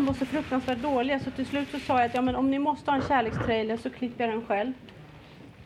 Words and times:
program 0.00 0.06
var 0.06 0.14
så 0.14 0.26
fruktansvärt 0.26 0.78
dåliga 0.78 1.20
så 1.20 1.30
till 1.30 1.46
slut 1.46 1.68
så 1.70 1.78
sa 1.78 1.98
jag 1.98 2.06
att 2.06 2.14
ja, 2.14 2.22
men 2.22 2.36
om 2.36 2.50
ni 2.50 2.58
måste 2.58 2.90
ha 2.90 2.98
en 2.98 3.08
kärlekstrailer 3.08 3.76
så 3.76 3.90
klipper 3.90 4.24
jag 4.24 4.34
den 4.34 4.46
själv. 4.46 4.72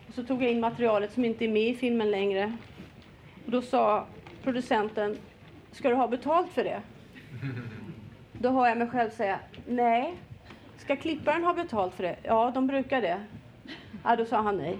Och 0.08 0.14
så 0.14 0.22
tog 0.22 0.42
jag 0.42 0.50
in 0.50 0.60
materialet 0.60 1.12
som 1.12 1.24
inte 1.24 1.44
är 1.44 1.48
med 1.48 1.68
i 1.68 1.74
filmen 1.74 2.10
längre. 2.10 2.52
Och 3.44 3.50
då 3.50 3.62
sa 3.62 4.06
producenten, 4.42 5.16
ska 5.72 5.88
du 5.88 5.94
ha 5.94 6.08
betalt 6.08 6.52
för 6.52 6.64
det? 6.64 6.82
Då 8.32 8.50
hör 8.50 8.66
jag 8.66 8.78
mig 8.78 8.88
själv 8.88 9.10
säga, 9.10 9.38
nej. 9.66 10.14
Ska 10.78 10.96
klipparen 10.96 11.44
ha 11.44 11.54
betalt 11.54 11.94
för 11.94 12.02
det? 12.02 12.16
Ja, 12.22 12.50
de 12.54 12.66
brukar 12.66 13.02
det. 13.02 13.20
Ja, 14.04 14.16
då 14.16 14.24
sa 14.24 14.42
han 14.42 14.56
nej. 14.56 14.78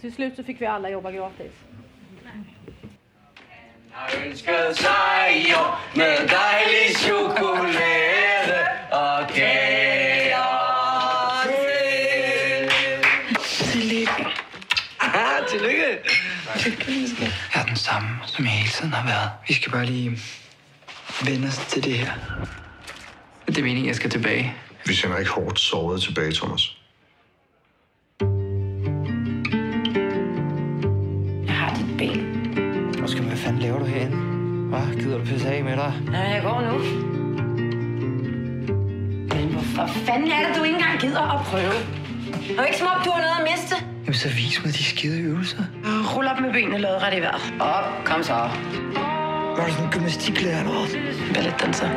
Till 0.00 0.12
slut 0.12 0.36
så 0.36 0.42
fick 0.42 0.60
vi 0.60 0.66
alla 0.66 0.90
jobba 0.90 1.10
gratis. 1.10 1.52
Jeg 3.92 4.26
ønsker 4.26 4.72
sig 4.72 5.46
jo 5.50 5.60
med 5.94 6.16
dejlig 6.16 6.96
chokolade 6.96 7.81
samme, 17.82 18.08
som 18.26 18.44
jeg 18.44 18.52
hele 18.52 18.70
tiden 18.70 18.92
har 18.92 19.06
været. 19.06 19.30
Vi 19.48 19.54
skal 19.54 19.72
bare 19.72 19.86
lige 19.86 20.18
vende 21.24 21.48
os 21.48 21.56
til 21.56 21.84
det 21.84 21.92
her. 21.98 22.12
Det 23.46 23.58
er 23.58 23.62
meningen, 23.62 23.86
jeg 23.86 23.96
skal 23.96 24.10
tilbage. 24.10 24.54
Vi 24.86 24.94
sender 24.94 25.18
ikke 25.18 25.30
hårdt 25.30 25.60
såret 25.60 26.02
tilbage, 26.02 26.32
Thomas. 26.32 26.76
Jeg 31.46 31.54
har 31.54 31.74
dit 31.74 31.96
ben. 31.98 32.20
Hvad 32.98 33.08
skal 33.08 33.24
hvad 33.24 33.36
fanden 33.36 33.62
laver 33.62 33.78
du 33.78 33.84
herinde? 33.84 34.16
Hvad 34.68 34.96
gider 35.00 35.18
du 35.18 35.24
pisse 35.24 35.48
af 35.48 35.64
med 35.64 35.76
dig? 35.76 35.94
Ja, 36.12 36.20
jeg 36.20 36.42
går 36.42 36.60
nu. 36.60 36.78
Men 39.34 39.48
hvorfor 39.52 39.86
fanden 39.86 40.30
er 40.32 40.46
det, 40.48 40.56
du 40.56 40.62
ikke 40.62 40.76
engang 40.76 41.00
gider 41.00 41.38
at 41.38 41.46
prøve? 41.46 41.72
Er 42.50 42.54
jo 42.56 42.62
ikke 42.62 42.78
som 42.78 42.86
om, 42.86 43.02
du 43.04 43.10
har 43.10 43.20
noget 43.20 43.36
at 43.40 43.48
miste. 43.52 43.91
Jamen 44.12 44.20
så 44.20 44.28
vis 44.28 44.64
mig 44.64 44.72
de 44.74 44.84
skide 44.84 45.20
øvelser. 45.20 45.64
Rull 46.14 46.26
op 46.28 46.40
med 46.40 46.52
benene 46.52 46.78
lodret 46.78 47.14
i 47.16 47.20
vejret. 47.20 47.54
Op, 47.60 48.04
kom 48.04 48.22
så. 48.22 48.32
Var 48.32 49.64
du 49.66 49.72
sådan 49.72 49.86
en 49.86 49.90
gymnastiklærer 49.92 50.58
eller 50.58 50.72
hvad? 50.72 51.34
Balletdanser. 51.34 51.88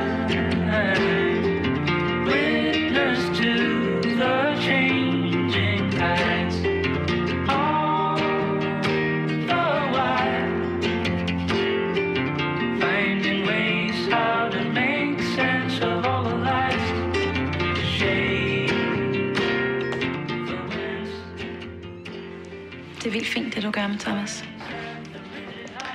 Vildt 23.15 23.27
fint, 23.27 23.55
det 23.55 23.63
du 23.63 23.71
gør 23.71 23.87
med 23.87 23.99
Thomas. 23.99 24.45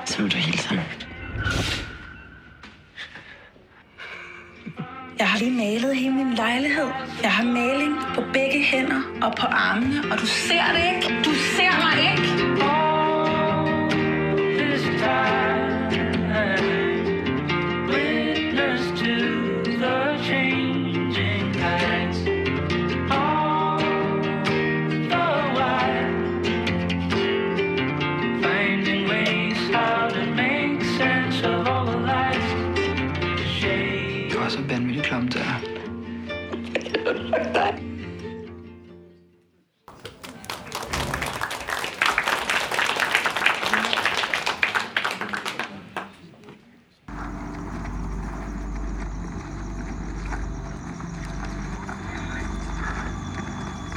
Så 0.04 0.22
må 0.22 0.28
du 0.28 0.36
hilse 0.36 0.68
ham. 0.68 0.78
Jeg 5.18 5.28
har 5.28 5.38
lige 5.38 5.50
malet 5.50 5.96
hele 5.96 6.14
min 6.14 6.34
lejlighed. 6.34 6.88
Jeg 7.22 7.32
har 7.32 7.44
maling 7.44 7.96
på 8.14 8.22
begge 8.32 8.62
hænder 8.62 9.02
og 9.22 9.34
på 9.36 9.46
armene, 9.46 10.12
og 10.12 10.20
du 10.20 10.26
ser 10.26 10.64
det 10.72 10.84
ikke. 10.94 11.24
Du 11.24 11.34
ser 11.56 11.72
mig 11.84 11.96
ikke. 12.12 12.49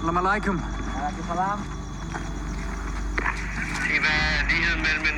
Salam 0.04 0.18
alaikum. 0.18 0.56
Er 0.56 1.12
mellem 4.78 5.06
en 5.12 5.18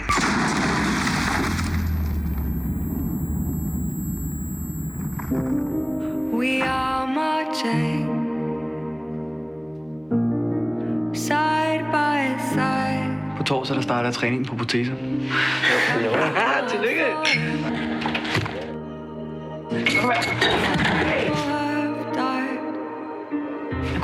We 6.39 6.63
are 6.63 7.07
marching 7.07 8.05
side 11.13 11.83
by 11.91 12.37
side. 12.53 13.17
På 13.37 13.43
torsdag 13.43 13.75
der 13.75 13.81
starter 13.81 14.11
træningen 14.11 14.45
på 14.45 14.55
Protese. 14.55 14.91
Ah, 16.35 16.69
tillykke. 16.71 17.05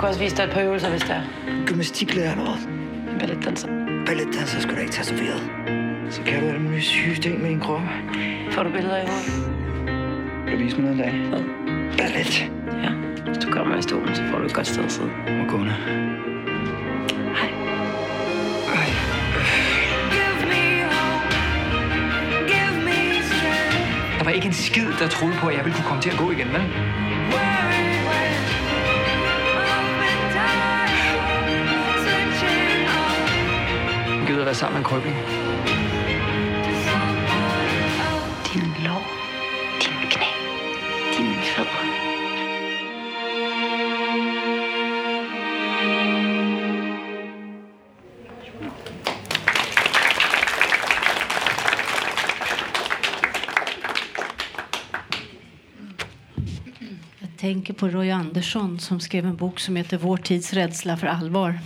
Også 0.04 0.20
vise 0.20 0.36
dig 0.36 0.44
et 0.44 0.50
par 0.50 0.62
øvelser, 0.62 0.90
hvis 0.90 1.02
der 1.02 1.14
er. 1.14 1.22
Gymnastiklærer 1.66 2.32
eller 2.32 2.44
hvad? 2.44 3.20
Balletdanser. 3.20 3.68
Balletdanser 4.06 4.60
skal 4.60 4.76
du 4.76 4.80
ikke 4.80 4.92
tatoveret. 4.92 5.50
Så 6.10 6.22
kan 6.22 6.42
du 6.42 6.48
alle 6.48 6.62
mulige 6.62 6.82
syge 6.82 7.16
ting 7.16 7.42
med 7.42 7.50
din 7.50 7.60
krop. 7.60 7.82
Får 8.52 8.64
du 8.64 8.72
billeder 8.72 8.98
i 8.98 9.06
hovedet? 9.08 9.54
Kan 10.48 10.58
du 10.58 10.64
vise 10.64 10.78
mig 10.78 10.96
noget 10.96 11.14
en 11.14 11.32
dag? 11.32 11.44
Ballet. 11.98 12.52
Ja. 12.84 12.90
Hvis 13.26 13.38
du 13.38 13.52
kommer 13.52 13.78
i 13.78 13.82
stolen, 13.82 14.16
så 14.16 14.24
får 14.32 14.38
du 14.38 14.46
et 14.46 14.54
godt 14.54 14.68
sted 14.68 14.84
at 14.84 14.92
sidde. 14.92 15.10
Og 15.28 15.48
gående. 15.50 15.74
Hej. 17.40 17.50
Strength. 18.68 19.02
Der 24.18 24.24
var 24.24 24.32
ikke 24.32 24.48
en 24.48 24.54
skid, 24.54 24.88
der 25.00 25.08
troede 25.08 25.36
på, 25.36 25.48
at 25.48 25.56
jeg 25.58 25.66
ville 25.66 25.76
kunne 25.76 25.88
komme 25.88 26.02
til 26.02 26.10
at 26.10 26.18
gå 26.18 26.32
igen, 26.32 26.48
vel? 26.48 26.62
Gider 34.32 34.42
at 34.42 34.46
være 34.46 34.56
sammen 34.56 34.74
med 34.74 34.80
en 34.80 34.90
krøbling. 34.90 35.16
Din 38.54 38.86
lov. 38.86 39.02
Din 39.82 40.10
knæ. 40.10 40.26
Dine 41.18 41.42
fødder. 41.44 41.82
Jag 57.20 57.30
tänker 57.38 57.74
på 57.74 57.88
Roy 57.88 58.10
Andersson 58.10 58.80
som 58.80 59.00
skrev 59.00 59.26
en 59.26 59.38
bok 59.38 59.60
som 59.60 59.76
heter 59.76 59.98
Vår 59.98 60.18
tids 60.18 60.54
rädsla 60.54 60.98
för 60.98 61.08
allvar. 61.08 61.60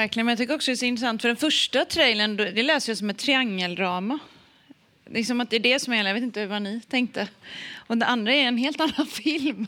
Verkligen, 0.00 0.26
men 0.26 0.32
jag 0.32 0.38
tycker 0.38 0.54
också 0.54 0.70
det 0.70 0.74
är 0.74 0.76
så 0.76 0.84
intressant 0.84 1.22
för 1.22 1.28
den 1.28 1.36
första 1.36 1.84
trailern, 1.84 2.36
det 2.36 2.62
läser 2.62 2.90
jag 2.90 2.98
som 2.98 3.10
ett 3.10 3.18
triangeldrama. 3.18 4.18
Liksom 5.10 5.40
att 5.40 5.50
det 5.50 5.56
är 5.56 5.60
det 5.60 5.80
som 5.80 5.92
är, 5.92 6.04
jag 6.04 6.14
vet 6.14 6.22
inte 6.22 6.46
vad 6.46 6.62
ni 6.62 6.80
tänkte. 6.80 7.28
Och 7.76 7.98
det 7.98 8.06
andra 8.06 8.34
är 8.34 8.42
en 8.42 8.56
helt 8.56 8.80
annan 8.86 9.06
film. 9.06 9.66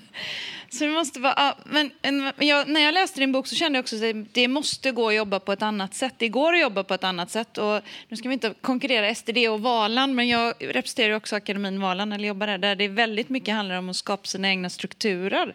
Så 0.69 0.85
det 0.85 0.91
måste 0.91 1.21
vara, 1.21 1.35
ja, 1.37 1.57
men, 1.65 1.91
en, 2.03 2.33
jag, 2.39 2.69
när 2.69 2.81
jag 2.81 2.95
läste 2.95 3.21
din 3.21 3.33
bok 3.33 3.47
så 3.47 3.55
kände 3.55 3.79
jag 3.79 3.83
också 3.83 3.97
att 3.97 4.03
det, 4.03 4.13
det 4.13 4.49
måste 4.49 4.91
gå 4.91 5.09
att 5.09 5.15
jobba 5.15 5.41
på 5.41 5.53
ett 5.53 5.63
annat 5.63 5.95
sätt. 5.95 6.15
Det 6.19 6.29
går 6.29 6.55
att 6.55 6.61
jobba 6.61 6.85
på 6.85 6.95
ett 6.95 7.05
annat 7.05 7.31
sätt. 7.31 7.59
Och 7.59 7.81
nu 8.09 8.17
ska 8.17 8.29
vi 8.29 8.33
inte 8.33 8.55
konkurrera 8.61 9.15
STD 9.15 9.49
och 9.49 9.61
Valand, 9.61 10.15
men 10.15 10.29
jag 10.29 10.55
representerar 10.59 11.15
också 11.15 11.37
akademin 11.37 11.81
Valand, 11.81 12.15
eller 12.15 12.29
jobbar 12.29 12.47
där, 12.47 12.59
där 12.59 12.77
det 12.77 12.89
väldigt 12.89 13.29
mycket 13.29 13.55
handlar 13.55 13.77
om 13.77 13.89
att 13.89 13.97
skapa 13.97 14.25
sina 14.25 14.49
egna 14.49 14.71
strukturer. 14.71 15.55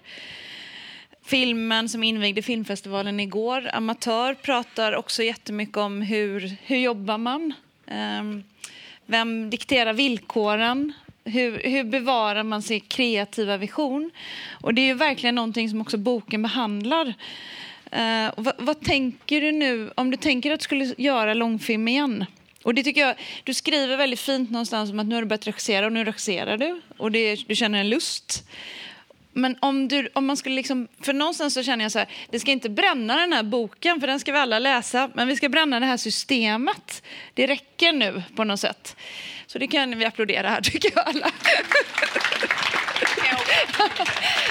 Filmen 1.27 1.89
som 1.89 2.03
invigde 2.03 2.41
filmfestivalen 2.41 3.19
igår, 3.19 3.69
Amatör, 3.73 4.33
pratar 4.33 4.95
också 4.95 5.23
jättemycket 5.23 5.77
om 5.77 6.01
hur, 6.01 6.55
hur 6.63 6.77
jobbar 6.77 7.17
man? 7.17 7.53
Ehm, 7.87 8.43
vem 9.05 9.49
dikterar 9.49 9.93
villkoren? 9.93 10.93
Hur, 11.25 11.61
hur 11.63 11.83
bevarar 11.83 12.43
man 12.43 12.61
sin 12.61 12.79
kreativa 12.79 13.57
vision? 13.57 14.11
Och 14.61 14.73
det 14.73 14.81
är 14.81 14.85
ju 14.85 14.93
verkligen 14.93 15.35
någonting 15.35 15.69
som 15.69 15.81
också 15.81 15.97
boken 15.97 16.41
behandlar. 16.41 17.13
Eh, 17.91 18.31
vad, 18.37 18.53
vad 18.57 18.81
tänker 18.81 19.41
du 19.41 19.51
nu, 19.51 19.91
om 19.95 20.11
du 20.11 20.17
tänker 20.17 20.51
att 20.51 20.59
du 20.59 20.63
skulle 20.63 20.93
göra 20.97 21.33
långfilm 21.33 21.87
igen? 21.87 22.25
Och 22.63 22.73
det 22.73 22.83
tycker 22.83 23.01
jag, 23.01 23.15
du 23.43 23.53
skriver 23.53 23.97
väldigt 23.97 24.19
fint 24.19 24.51
någonstans 24.51 24.91
om 24.91 24.99
att 24.99 25.05
nu 25.05 25.15
har 25.15 25.21
du 25.21 25.27
börjat 25.27 25.47
regissera 25.47 25.85
och 25.85 25.91
nu 25.91 26.03
regisserar 26.03 26.57
du 26.57 26.81
och 26.97 27.11
det, 27.11 27.35
du 27.47 27.55
känner 27.55 27.79
en 27.79 27.89
lust. 27.89 28.43
Men 29.37 29.57
om, 29.59 29.87
du, 29.87 30.09
om 30.13 30.25
man 30.25 30.37
skulle 30.37 30.55
liksom, 30.55 30.87
för 31.01 31.13
någonstans 31.13 31.53
så 31.53 31.63
känner 31.63 31.85
jag 31.85 31.91
så 31.91 31.99
här, 31.99 32.07
vi 32.31 32.39
ska 32.39 32.51
inte 32.51 32.69
bränna 32.69 33.15
den 33.15 33.33
här 33.33 33.43
boken 33.43 33.99
för 33.99 34.07
den 34.07 34.19
ska 34.19 34.31
vi 34.31 34.37
alla 34.37 34.59
läsa, 34.59 35.09
men 35.13 35.27
vi 35.27 35.35
ska 35.35 35.49
bränna 35.49 35.79
det 35.79 35.85
här 35.85 35.97
systemet. 35.97 37.03
Det 37.33 37.47
räcker 37.47 37.93
nu 37.93 38.23
på 38.35 38.43
något 38.43 38.59
sätt. 38.59 38.95
Så 39.47 39.59
det 39.59 39.67
kan 39.67 39.99
vi 39.99 40.05
applådera 40.05 40.49
här 40.49 40.61
tycker 40.63 40.91
jag 40.95 41.07
alla. 41.07 41.31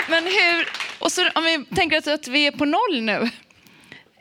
men 0.08 0.24
hur, 0.24 0.68
och 0.98 1.12
så 1.12 1.28
om 1.34 1.44
vi 1.44 1.64
tänker 1.76 1.98
att, 1.98 2.06
att 2.06 2.28
vi 2.28 2.46
är 2.46 2.52
på 2.52 2.64
noll 2.64 3.00
nu. 3.02 3.30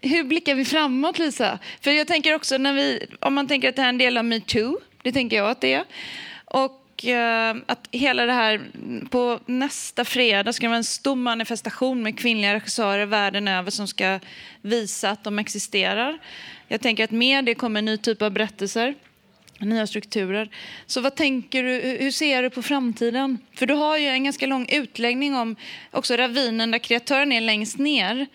Hur 0.02 0.24
blickar 0.24 0.56
vi 0.56 0.66
framåt 0.66 1.20
Lisa? 1.20 1.60
För 1.82 1.92
jag 1.92 2.08
tänker 2.08 2.36
också 2.36 2.58
när 2.58 2.74
vi, 2.74 3.08
om 3.20 3.34
man 3.34 3.48
tänker 3.48 3.70
att 3.70 3.76
det 3.76 3.82
här 3.82 3.90
är 3.90 3.94
en 3.94 3.98
del 3.98 4.18
av 4.18 4.26
metoo, 4.26 4.80
det 5.04 5.12
tänker 5.12 5.38
jag 5.38 5.50
att 5.50 5.62
det 5.62 5.74
är. 5.74 5.86
Och 6.46 6.85
eh, 7.04 7.56
att 7.66 7.88
hela 7.92 8.26
det 8.26 8.34
här, 8.34 8.62
på 9.10 9.40
nästa 9.46 10.06
fredag 10.06 10.54
ska 10.54 10.64
det 10.66 10.70
vara 10.70 10.78
en 10.78 10.84
stor 10.84 11.16
manifestation 11.16 12.04
med 12.04 12.20
kvinnliga 12.20 12.54
regissörer 12.54 13.06
världen 13.06 13.48
över 13.48 13.72
som 13.72 13.88
ska 13.88 14.20
visa 14.62 15.10
att 15.10 15.24
de 15.24 15.40
existerar. 15.40 16.18
Jag 16.68 16.82
tänker 16.82 17.04
att 17.04 17.12
med 17.12 17.46
det 17.46 17.56
kommer 17.56 17.80
en 17.80 17.86
ny 17.86 17.98
typ 17.98 18.22
av 18.22 18.32
berättelser, 18.32 18.96
nya 19.60 19.88
strukturer. 19.88 20.50
Så 20.86 21.02
vad 21.02 21.16
tänker 21.16 21.64
du, 21.64 21.70
hur- 21.70 22.00
hur 22.00 22.12
ser 22.12 22.44
du 22.44 22.50
på 22.50 22.62
framtiden? 22.62 23.38
För 23.56 23.66
du 23.66 23.74
har 23.74 23.98
ju 23.98 24.08
en 24.08 24.24
ganska 24.24 24.48
lång 24.48 24.68
utläggning 24.70 25.36
om 25.36 25.56
också 25.92 26.16
ravinen 26.16 26.72
där 26.72 26.80
kreatören 26.80 27.32
är 27.32 27.42
längst 27.42 27.78
ner, 27.78 28.28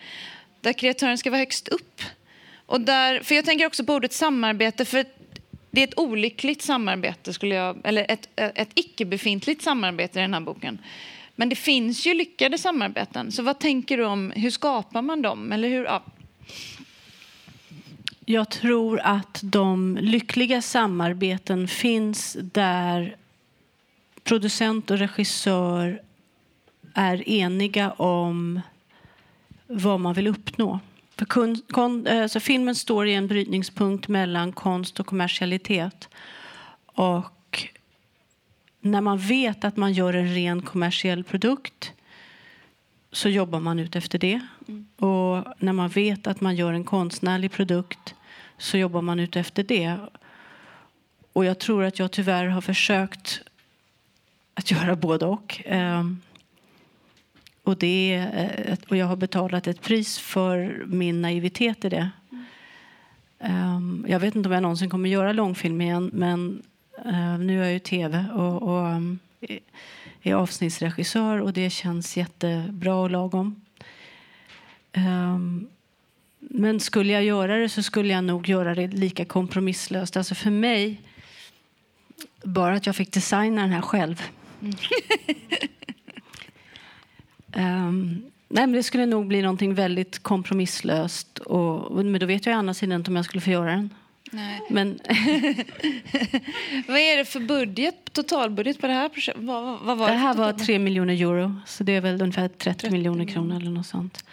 där 0.61 0.73
kreatören 0.73 1.17
ska 1.17 1.29
vara 1.29 1.39
högst 1.39 1.67
upp. 1.67 2.01
Och 2.65 2.81
där, 2.81 3.19
för 3.23 3.35
jag 3.35 3.45
tänker 3.45 3.65
också 3.65 3.85
på 3.85 3.93
ordet 3.93 4.13
samarbete, 4.13 4.85
för 4.85 5.05
det 5.71 5.81
är 5.81 5.87
ett 5.87 5.99
olyckligt 5.99 6.61
samarbete, 6.61 7.33
skulle 7.33 7.55
jag, 7.55 7.81
eller 7.83 8.05
ett, 8.09 8.29
ett 8.35 8.71
icke-befintligt 8.75 9.61
samarbete 9.61 10.19
i 10.19 10.21
den 10.21 10.33
här 10.33 10.41
boken. 10.41 10.77
Men 11.35 11.49
det 11.49 11.55
finns 11.55 12.05
ju 12.07 12.13
lyckade 12.13 12.57
samarbeten. 12.57 13.31
Så 13.31 13.43
vad 13.43 13.59
tänker 13.59 13.97
du 13.97 14.05
om, 14.05 14.31
hur 14.35 14.51
skapar 14.51 15.01
man 15.01 15.21
dem? 15.21 15.51
Eller 15.51 15.69
hur, 15.69 15.83
ja. 15.83 16.03
Jag 18.25 18.49
tror 18.49 18.99
att 18.99 19.39
de 19.43 19.97
lyckliga 20.01 20.61
samarbeten 20.61 21.67
finns 21.67 22.37
där 22.41 23.15
producent 24.23 24.91
och 24.91 24.97
regissör 24.97 26.01
är 26.93 27.29
eniga 27.29 27.91
om 27.91 28.61
vad 29.67 29.99
man 29.99 30.13
vill 30.13 30.27
uppnå. 30.27 30.79
För 31.21 31.25
kun, 31.25 31.61
kon, 31.69 32.07
alltså 32.07 32.39
filmen 32.39 32.75
står 32.75 33.07
i 33.07 33.13
en 33.13 33.27
brytningspunkt 33.27 34.07
mellan 34.07 34.51
konst 34.51 34.99
och 34.99 35.05
kommersialitet. 35.05 36.09
Och 36.85 37.69
när 38.79 39.01
man 39.01 39.17
vet 39.17 39.63
att 39.63 39.77
man 39.77 39.93
gör 39.93 40.13
en 40.13 40.33
ren 40.33 40.61
kommersiell 40.61 41.23
produkt 41.23 41.91
så 43.11 43.29
jobbar 43.29 43.59
man 43.59 43.79
ut 43.79 43.95
efter 43.95 44.19
det. 44.19 44.39
Och 44.97 45.45
när 45.57 45.73
man 45.73 45.89
vet 45.89 46.27
att 46.27 46.41
man 46.41 46.55
gör 46.55 46.73
en 46.73 46.83
konstnärlig 46.83 47.51
produkt 47.51 48.15
så 48.57 48.77
jobbar 48.77 49.01
man 49.01 49.19
ut 49.19 49.35
efter 49.35 49.63
det. 49.63 49.97
Och 51.33 51.45
jag 51.45 51.59
tror 51.59 51.83
att 51.83 51.99
jag 51.99 52.11
tyvärr 52.11 52.45
har 52.45 52.61
försökt 52.61 53.41
att 54.53 54.71
göra 54.71 54.95
både 54.95 55.25
och. 55.25 55.61
Ehm, 55.65 56.21
och, 57.63 57.77
det 57.77 58.13
eh, 58.15 58.77
och 58.89 58.97
jag 58.97 59.05
har 59.05 59.15
betalat 59.15 59.67
ett 59.67 59.81
pris 59.81 60.19
för 60.19 60.83
min 60.85 61.21
naivitet 61.21 61.85
i 61.85 61.89
det. 61.89 62.09
Ehm, 63.39 64.05
jag 64.09 64.19
vet 64.19 64.35
inte 64.35 64.49
om 64.49 64.53
jag 64.53 64.63
någonsin 64.63 64.89
kommer 64.89 65.09
göra 65.09 65.33
långfilm 65.33 65.81
igen 65.81 66.11
men 66.13 66.63
eh, 67.05 67.37
nu 67.37 67.59
är 67.59 67.63
jag 67.63 67.73
ju 67.73 67.79
tv 67.79 68.25
och, 68.33 68.61
och 68.61 68.85
um, 68.85 69.19
är 70.21 70.33
avsnittsregissör 70.33 71.41
och 71.41 71.53
det 71.53 71.69
känns 71.69 72.17
jättebra 72.17 72.95
och 72.95 73.09
lagom. 73.09 73.61
Ehm, 74.93 75.67
men 76.39 76.79
skulle 76.79 77.13
jag 77.13 77.23
göra 77.23 77.57
det 77.57 77.69
så 77.69 77.83
skulle 77.83 78.13
jag 78.13 78.23
nog 78.23 78.49
göra 78.49 78.75
det 78.75 78.87
lika 78.87 79.25
kompromisslöst. 79.25 80.17
Alltså 80.17 80.35
för 80.35 80.49
mig, 80.49 81.01
bara 82.43 82.75
att 82.75 82.85
jag 82.85 82.95
fick 82.95 83.11
designa 83.11 83.61
den 83.61 83.71
här 83.71 83.81
själv. 83.81 84.21
Ehm, 87.61 88.21
nej, 88.49 88.67
men 88.67 88.71
det 88.71 88.83
skulle 88.83 89.05
nog 89.05 89.27
bli 89.27 89.41
någonting 89.41 89.73
väldigt 89.73 90.19
kompromisslöst. 90.23 91.39
Och, 91.39 92.05
men 92.05 92.19
då 92.19 92.25
vet 92.25 92.45
jag 92.45 92.55
å 92.55 92.59
andra 92.59 92.73
sidan 92.73 92.95
inte 92.99 93.11
om 93.11 93.15
jag 93.15 93.25
skulle 93.25 93.41
få 93.41 93.49
göra 93.49 93.71
den. 93.71 93.89
Nej. 94.31 94.61
Men 94.69 94.87
Vad 96.87 96.97
är 96.97 97.17
det 97.17 97.25
för 97.25 97.39
budget, 97.39 98.13
totalbudget 98.13 98.81
på 98.81 98.87
det 98.87 98.93
här 98.93 99.09
projektet? 99.09 99.43
Vad, 99.43 99.79
vad, 99.79 99.97
var 99.97 100.07
det 100.07 100.13
det 100.13 100.17
här 100.19 100.33
var 100.33 100.51
total- 100.51 100.65
3 100.65 100.79
miljoner 100.79 101.13
euro, 101.13 101.55
så 101.65 101.83
det 101.83 101.95
är 101.95 102.01
väl 102.01 102.21
ungefär 102.21 102.47
30, 102.47 102.57
30 102.57 102.89
miljoner 102.91 103.25
kronor 103.25 103.55
eller 103.55 103.71
något 103.71 103.85
sånt. 103.87 104.25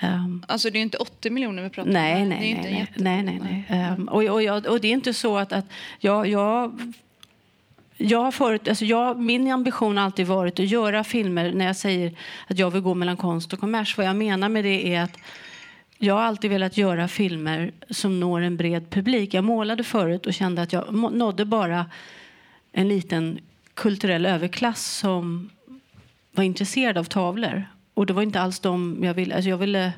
Ehm, 0.00 0.44
Alltså 0.48 0.70
det 0.70 0.78
är 0.78 0.82
inte 0.82 0.96
80 0.98 1.30
miljoner 1.30 1.62
vi 1.62 1.68
pratar 1.70 1.88
om. 1.88 1.92
Nej, 1.94 2.14
här. 2.14 2.26
nej, 2.26 2.58
nej. 2.62 2.86
nej, 2.96 3.22
nej, 3.22 3.22
nej, 3.22 3.64
nej. 3.68 3.80
Ehm, 3.80 4.08
och, 4.08 4.22
och, 4.24 4.42
jag, 4.42 4.66
och 4.66 4.80
det 4.80 4.88
är 4.88 4.92
inte 4.92 5.14
så 5.14 5.36
att, 5.38 5.52
att 5.52 5.66
jag, 5.98 6.26
jag, 6.28 6.92
jag 8.00 8.18
har 8.18 8.30
förut, 8.30 8.68
alltså 8.68 8.84
jag, 8.84 9.20
min 9.20 9.52
ambition 9.52 9.96
har 9.96 10.04
alltid 10.04 10.26
varit 10.26 10.60
att 10.60 10.66
göra 10.66 11.04
filmer 11.04 11.52
när 11.52 11.66
jag 11.66 11.76
säger 11.76 12.16
att 12.46 12.58
jag 12.58 12.70
vill 12.70 12.82
gå 12.82 12.94
mellan 12.94 13.16
konst 13.16 13.52
och 13.52 13.60
kommers. 13.60 13.96
Vad 13.96 14.06
jag 14.06 14.16
menar 14.16 14.48
med 14.48 14.64
det 14.64 14.94
är 14.94 15.02
att 15.02 15.18
jag 15.98 16.14
har 16.14 16.22
alltid 16.22 16.50
velat 16.50 16.76
göra 16.76 17.08
filmer 17.08 17.72
som 17.90 18.20
når 18.20 18.40
en 18.40 18.56
bred 18.56 18.90
publik. 18.90 19.34
Jag 19.34 19.44
målade 19.44 19.84
förut 19.84 20.26
och 20.26 20.34
kände 20.34 20.62
att 20.62 20.72
jag 20.72 20.94
nådde 21.12 21.44
bara 21.44 21.86
en 22.72 22.88
liten 22.88 23.38
kulturell 23.74 24.26
överklass 24.26 24.96
som 24.98 25.50
var 26.32 26.44
intresserad 26.44 26.98
av 26.98 27.04
tavlor. 27.04 27.64
Och 27.94 28.06
det 28.06 28.12
var 28.12 28.22
inte 28.22 28.40
alls 28.40 28.60
de 28.60 28.98
jag 29.02 29.14
ville... 29.14 29.34
Alltså 29.34 29.50
jag 29.50 29.58
ville 29.58 29.92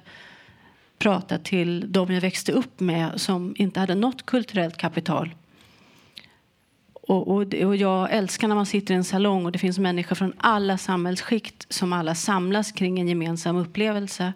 prata 0.98 1.38
till 1.38 1.92
de 1.92 2.14
jag 2.14 2.20
växte 2.20 2.52
upp 2.52 2.80
med 2.80 3.20
som 3.20 3.54
inte 3.58 3.80
hade 3.80 3.94
något 3.94 4.26
kulturellt 4.26 4.76
kapital. 4.76 5.34
Och, 7.12 7.28
och, 7.28 7.54
och 7.54 7.76
jag 7.76 8.12
älskar 8.12 8.48
när 8.48 8.54
man 8.54 8.66
sitter 8.66 8.94
i 8.94 8.96
en 8.96 9.04
salong 9.04 9.44
och 9.44 9.52
det 9.52 9.58
finns 9.58 9.78
människor 9.78 10.16
från 10.16 10.32
alla 10.36 10.78
samhällsskikt 10.78 11.72
som 11.72 11.92
alla 11.92 12.14
samlas 12.14 12.72
kring 12.72 13.00
en 13.00 13.08
gemensam 13.08 13.56
upplevelse. 13.56 14.32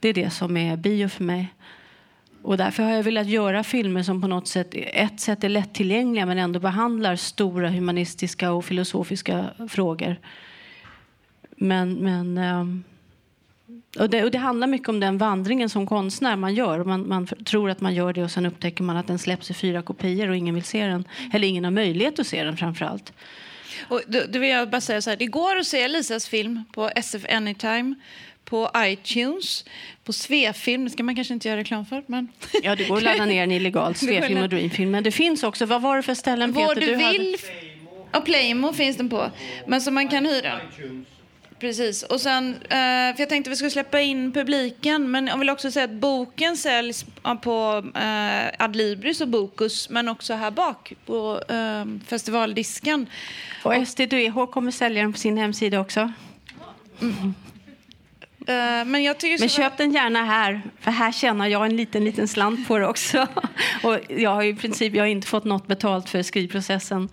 Det 0.00 0.08
är 0.08 0.14
det 0.14 0.30
som 0.30 0.56
är 0.56 0.76
bio 0.76 1.08
för 1.08 1.24
mig. 1.24 1.54
Och 2.42 2.56
därför 2.56 2.82
har 2.82 2.90
jag 2.90 3.02
velat 3.02 3.26
göra 3.26 3.64
filmer 3.64 4.02
som 4.02 4.22
på 4.22 4.28
något 4.28 4.48
sätt, 4.48 4.68
ett 4.72 5.20
sätt 5.20 5.44
är 5.44 5.48
lättillgängliga 5.48 6.26
men 6.26 6.38
ändå 6.38 6.60
behandlar 6.60 7.16
stora 7.16 7.70
humanistiska 7.70 8.52
och 8.52 8.64
filosofiska 8.64 9.46
frågor. 9.68 10.16
Men, 11.56 11.94
men 11.94 12.38
ehm, 12.38 12.84
och 13.98 14.10
det, 14.10 14.24
och 14.24 14.30
det 14.30 14.38
handlar 14.38 14.66
mycket 14.66 14.88
om 14.88 15.00
den 15.00 15.18
vandringen 15.18 15.68
som 15.68 15.86
konstnär 15.86 16.36
man 16.36 16.54
gör. 16.54 16.84
Man, 16.84 17.08
man 17.08 17.26
tror 17.26 17.70
att 17.70 17.80
man 17.80 17.94
gör 17.94 18.12
det 18.12 18.24
och 18.24 18.30
sen 18.30 18.46
upptäcker 18.46 18.84
man 18.84 18.96
att 18.96 19.06
den 19.06 19.18
släpps 19.18 19.50
i 19.50 19.54
fyra 19.54 19.82
kopior 19.82 20.28
och 20.28 20.36
ingen 20.36 20.54
vill 20.54 20.64
se 20.64 20.86
den. 20.86 21.04
Eller 21.32 21.48
ingen 21.48 21.64
har 21.64 21.70
möjlighet 21.70 22.18
att 22.18 22.26
se 22.26 22.44
den 22.44 22.56
framför 22.56 22.84
allt. 22.84 23.12
Och 23.88 24.02
då, 24.06 24.20
då 24.28 24.38
vill 24.38 24.50
jag 24.50 24.70
bara 24.70 24.80
säga 24.80 25.02
så 25.02 25.10
här, 25.10 25.16
det 25.16 25.26
går 25.26 25.56
att 25.56 25.66
se 25.66 25.88
Lisas 25.88 26.28
film 26.28 26.64
på 26.72 26.90
SF 26.96 27.24
Anytime, 27.30 27.94
på 28.44 28.70
iTunes, 28.76 29.64
på 30.04 30.12
Svefilm, 30.12 30.84
det 30.84 30.90
ska 30.90 31.02
man 31.02 31.14
kanske 31.14 31.34
inte 31.34 31.48
göra 31.48 31.60
reklam 31.60 31.86
för, 31.86 32.02
men... 32.06 32.28
Ja, 32.62 32.76
det 32.76 32.84
går 32.84 32.96
att 32.96 33.02
ladda 33.02 33.24
ner 33.24 33.40
den 33.40 33.52
illegalt, 33.52 33.96
Svefilm 33.98 34.42
och 34.42 34.48
Dreamfilm. 34.48 34.90
Men 34.90 35.04
det 35.04 35.12
finns 35.12 35.42
också, 35.42 35.66
vad 35.66 35.82
var 35.82 35.96
det 35.96 36.02
för 36.02 36.14
ställen 36.14 36.54
Peter? 36.54 36.74
du 36.74 36.94
hade- 36.94 37.18
vill. 37.18 37.36
Och 38.12 38.24
Playmo 38.24 38.72
finns 38.72 38.96
den 38.96 39.08
på. 39.08 39.30
Men 39.66 39.80
som 39.80 39.94
man 39.94 40.08
kan 40.08 40.26
hyra. 40.26 40.60
Precis. 41.64 42.02
Och 42.02 42.20
sen, 42.20 42.54
eh, 42.54 42.68
för 43.14 43.14
jag 43.18 43.28
tänkte 43.28 43.50
vi 43.50 43.56
skulle 43.56 43.70
släppa 43.70 44.00
in 44.00 44.32
publiken, 44.32 45.10
men 45.10 45.26
jag 45.26 45.38
vill 45.38 45.50
också 45.50 45.70
säga 45.70 45.84
att 45.84 45.90
boken 45.90 46.56
säljs 46.56 47.04
på 47.42 47.84
eh, 47.94 48.64
Adlibris 48.64 49.20
och 49.20 49.28
Bokus, 49.28 49.90
men 49.90 50.08
också 50.08 50.34
här 50.34 50.50
bak 50.50 50.92
på 51.06 51.40
eh, 51.48 51.84
festivaldisken. 52.06 53.06
Och 53.62 53.88
SDDH 53.88 54.46
kommer 54.52 54.70
sälja 54.70 55.02
den 55.02 55.12
på 55.12 55.18
sin 55.18 55.36
hemsida 55.36 55.80
också. 55.80 56.00
Eh, 58.46 58.84
men 58.86 59.02
jag 59.02 59.18
tycker 59.18 59.40
Men 59.40 59.48
köp 59.48 59.76
den 59.76 59.92
gärna 59.92 60.24
här, 60.24 60.62
för 60.80 60.90
här 60.90 61.12
tjänar 61.12 61.46
jag 61.46 61.66
en 61.66 61.76
liten, 61.76 62.04
liten 62.04 62.28
slant 62.28 62.68
på 62.68 62.78
det 62.78 62.86
också. 62.86 63.26
Och 63.82 63.98
jag 64.08 64.30
har 64.30 64.42
i 64.42 64.54
princip 64.54 64.94
jag 64.94 65.02
har 65.02 65.08
inte 65.08 65.26
fått 65.26 65.44
något 65.44 65.66
betalt 65.66 66.08
för 66.08 66.22
skrivprocessen. 66.22 67.08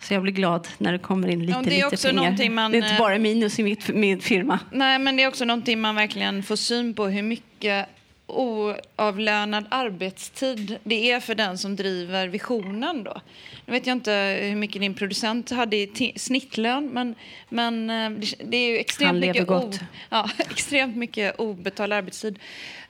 Så 0.00 0.14
jag 0.14 0.22
blir 0.22 0.32
glad 0.32 0.68
när 0.78 0.92
det 0.92 0.98
kommer 0.98 1.28
in 1.28 1.40
lite, 1.40 1.52
Ja, 1.52 1.62
det 1.62 1.70
är 1.70 1.74
lite 1.74 1.86
också 1.86 2.08
pengar. 2.08 2.50
man, 2.50 2.70
det 2.72 2.76
är 2.78 2.82
inte 2.82 2.92
eh, 2.94 2.98
bara 2.98 3.18
minus 3.18 3.58
i 3.58 3.62
mitt, 3.62 3.88
min 3.88 4.20
firma. 4.20 4.58
Nej, 4.72 4.98
men 4.98 5.16
det 5.16 5.22
är 5.22 5.28
också 5.28 5.44
någonting 5.44 5.80
man 5.80 5.94
verkligen 5.94 6.42
får 6.42 6.56
syn 6.56 6.94
på 6.94 7.06
hur 7.06 7.22
mycket 7.22 7.86
oavlönad 8.28 9.64
arbetstid 9.70 10.76
det 10.84 11.10
är 11.10 11.20
för 11.20 11.34
den 11.34 11.58
som 11.58 11.76
driver 11.76 12.28
visionen 12.28 13.04
då. 13.04 13.20
Nu 13.66 13.72
vet 13.72 13.86
jag 13.86 13.94
inte 13.96 14.38
hur 14.42 14.56
mycket 14.56 14.80
din 14.82 14.94
producent 14.94 15.50
hade 15.50 15.76
i 15.76 16.12
snittlön 16.16 16.90
men, 16.92 17.14
men 17.48 17.90
eh, 17.90 18.10
det- 18.44 18.56
är 18.56 18.70
ju 18.70 18.78
extremt 18.78 19.20
mycket, 19.20 19.46
gott. 19.46 19.80
ja, 20.10 20.30
extremt 20.38 20.96
mycket 20.96 21.36
obetald 21.40 21.92
arbetstid. 21.92 22.38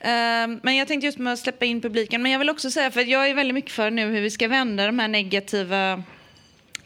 Ehm, 0.00 0.60
men 0.62 0.76
jag 0.76 0.88
tänkte 0.88 1.06
just 1.06 1.18
med 1.18 1.32
att 1.32 1.38
släppa 1.38 1.64
in 1.64 1.80
publiken. 1.80 2.22
Men 2.22 2.32
jag 2.32 2.38
vill 2.38 2.50
också 2.50 2.70
säga, 2.70 2.90
för 2.90 3.00
jag 3.00 3.30
är 3.30 3.34
väldigt 3.34 3.54
mycket 3.54 3.72
för 3.72 3.90
nu 3.90 4.06
hur 4.12 4.20
vi 4.20 4.30
ska 4.30 4.48
vända 4.48 4.86
de 4.86 4.98
här 4.98 5.08
negativa 5.08 6.02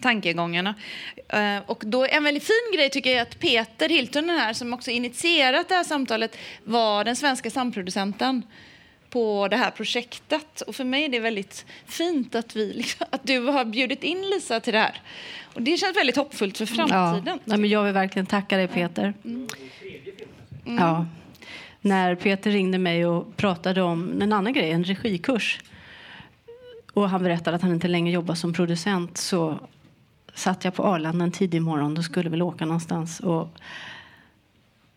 tankegångarna. 0.00 0.74
Eh, 1.28 1.58
och 1.66 1.82
då 1.86 2.06
en 2.06 2.24
väldigt 2.24 2.44
fin 2.44 2.76
grej 2.76 2.90
tycker 2.90 3.10
jag 3.10 3.20
att 3.20 3.38
Peter 3.38 3.88
Hiltunen 3.88 4.38
här, 4.38 4.52
som 4.52 4.72
också 4.72 4.90
initierat 4.90 5.68
det 5.68 5.74
här 5.74 5.84
samtalet, 5.84 6.36
var 6.64 7.04
den 7.04 7.16
svenska 7.16 7.50
samproducenten 7.50 8.42
på 9.10 9.48
det 9.48 9.56
här 9.56 9.70
projektet. 9.70 10.60
Och 10.60 10.74
för 10.74 10.84
mig 10.84 11.04
är 11.04 11.08
det 11.08 11.20
väldigt 11.20 11.66
fint 11.86 12.34
att, 12.34 12.56
vi, 12.56 12.72
liksom, 12.72 13.06
att 13.10 13.26
du 13.26 13.38
har 13.38 13.64
bjudit 13.64 14.04
in 14.04 14.22
Lisa 14.22 14.60
till 14.60 14.72
det 14.72 14.78
här. 14.78 15.00
Och 15.54 15.62
det 15.62 15.76
känns 15.76 15.96
väldigt 15.96 16.16
hoppfullt 16.16 16.58
för 16.58 16.66
framtiden. 16.66 17.22
Ja, 17.26 17.38
nej, 17.44 17.58
men 17.58 17.70
jag 17.70 17.84
vill 17.84 17.92
verkligen 17.92 18.26
tacka 18.26 18.56
dig 18.56 18.68
Peter. 18.68 19.14
Ja. 20.64 21.06
När 21.80 22.14
Peter 22.14 22.50
ringde 22.50 22.78
mig 22.78 23.06
och 23.06 23.36
pratade 23.36 23.82
om 23.82 24.22
en 24.22 24.32
annan 24.32 24.52
grej, 24.52 24.70
en 24.70 24.84
regikurs 24.84 25.60
och 26.92 27.10
han 27.10 27.22
berättade 27.22 27.56
att 27.56 27.62
han 27.62 27.72
inte 27.72 27.88
längre 27.88 28.12
jobbar 28.12 28.34
som 28.34 28.52
producent 28.52 29.18
så 29.18 29.60
satt 30.34 30.64
jag 30.64 30.74
på 30.74 30.84
Arlanda 30.84 31.24
en 31.24 31.32
tidig 31.32 31.62
morgon 31.62 31.98
och 31.98 32.04
skulle 32.04 32.30
väl 32.30 32.42
åka 32.42 32.66
någonstans 32.66 33.20
och 33.20 33.48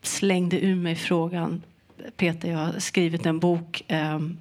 slängde 0.02 0.66
ur 0.66 0.76
mig 0.76 0.96
frågan 0.96 1.62
Peter, 2.18 2.52
jag 2.52 2.58
har 2.58 2.80
skrivit 2.80 3.26
en 3.26 3.40
bok. 3.40 3.84
Ehm, 3.88 4.38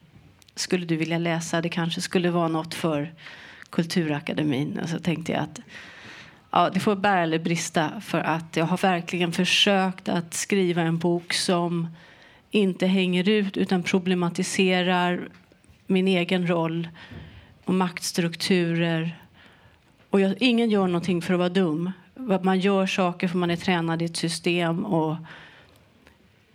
skulle 0.55 0.87
du 0.87 0.97
vilja 0.97 1.19
läsa? 1.19 1.61
Det 1.61 1.69
kanske 1.69 2.01
skulle 2.01 2.31
vara 2.31 2.49
något 2.49 2.75
för 2.75 3.15
Kulturakademin. 3.71 4.79
Och 4.83 4.89
så 4.89 4.99
tänkte 4.99 5.33
jag 5.33 5.43
att 5.43 5.61
ja, 6.51 6.71
det 6.71 6.81
får 6.81 6.97
bära 6.97 7.21
eller 7.21 7.39
brista 7.39 8.01
för 8.01 8.21
att 8.21 8.57
jag 8.57 8.65
har 8.65 8.77
verkligen 8.77 9.33
försökt 9.33 10.09
att 10.09 10.35
skriva 10.35 10.83
en 10.83 10.99
bok 10.99 11.33
som 11.33 11.89
inte 12.51 12.87
hänger 12.87 13.29
ut 13.29 13.57
utan 13.57 13.83
problematiserar 13.83 15.29
min 15.87 16.09
egen 16.09 16.49
roll 16.49 16.89
och 17.65 17.75
maktstrukturer. 17.75 19.22
Och 20.13 20.21
jag, 20.21 20.35
ingen 20.39 20.71
gör 20.71 20.87
någonting 20.87 21.23
för 21.23 21.35
att 21.35 21.39
vara 21.39 21.49
dum. 21.49 21.93
Man 22.43 22.61
gör 22.61 22.87
saker 22.87 23.29
för 23.29 23.39
man 23.39 23.51
är 23.51 23.57
tränad 23.57 24.03
i 24.03 24.05
ett 24.05 24.17
system. 24.17 24.85
Och 24.85 25.17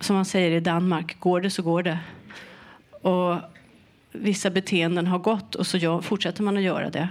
som 0.00 0.16
man 0.16 0.24
säger 0.24 0.50
i 0.50 0.60
Danmark, 0.60 1.20
går 1.20 1.40
det 1.40 1.50
så 1.50 1.62
går 1.62 1.82
det. 1.82 1.98
Och 3.02 3.36
vissa 4.12 4.50
beteenden 4.50 5.06
har 5.06 5.18
gått 5.18 5.54
och 5.54 5.66
så 5.66 5.76
gör, 5.76 6.00
fortsätter 6.00 6.42
man 6.42 6.56
att 6.56 6.62
göra 6.62 6.90
det. 6.90 7.08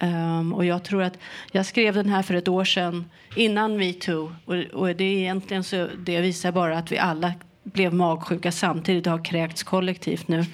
Um, 0.00 0.54
och 0.54 0.64
jag 0.64 0.84
tror 0.84 1.02
att 1.02 1.18
jag 1.52 1.66
skrev 1.66 1.94
den 1.94 2.08
här 2.08 2.22
för 2.22 2.34
ett 2.34 2.48
år 2.48 2.64
sedan 2.64 3.04
innan 3.36 3.76
metoo. 3.76 4.34
Och, 4.44 4.54
och 4.54 4.86
det 4.86 5.04
är 5.04 5.18
egentligen 5.18 5.64
så 5.64 5.88
det 5.98 6.20
visar 6.20 6.52
bara 6.52 6.78
att 6.78 6.92
vi 6.92 6.98
alla 6.98 7.32
blev 7.72 7.94
magsjuka 7.94 8.52
samtidigt 8.52 9.06
och 9.06 9.12
har 9.12 9.24
kräkts 9.24 9.62
kollektivt 9.62 10.28
nu. 10.28 10.44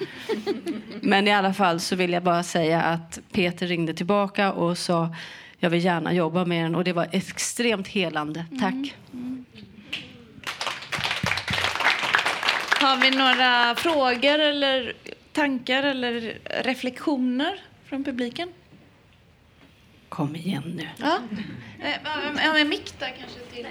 Men 1.01 1.29
i 1.29 1.33
alla 1.33 1.55
fall 1.55 1.81
så 1.81 1.97
vill 1.97 2.13
jag 2.13 2.23
bara 2.23 2.43
säga 2.43 2.83
att 2.83 3.19
Peter 3.33 3.67
ringde 3.67 3.95
tillbaka 3.95 4.53
och 4.53 4.79
sa 4.79 5.15
jag 5.59 5.71
vill 5.71 5.85
gärna 5.85 6.13
jobba 6.13 6.45
med 6.45 6.65
den 6.65 6.75
och 6.75 6.85
det 6.85 6.93
var 6.93 7.09
extremt 7.13 7.89
helande. 7.89 8.45
Tack. 8.61 8.95
Har 12.81 12.97
vi 12.97 13.11
några 13.11 13.75
frågor 13.75 14.39
eller 14.39 14.93
tankar 15.33 15.83
eller 15.83 16.39
reflektioner 16.65 17.61
från 17.85 18.05
publiken? 18.05 18.49
Kom 20.09 20.37
igen 20.37 20.73
nu. 20.77 20.89
Ja. 20.97 21.19
Eh, 21.85 21.91
Ja, 22.45 22.59
en 22.59 22.69
mick 22.69 22.99
där 22.99 23.15
kanske 23.21 23.41
till. 23.41 23.67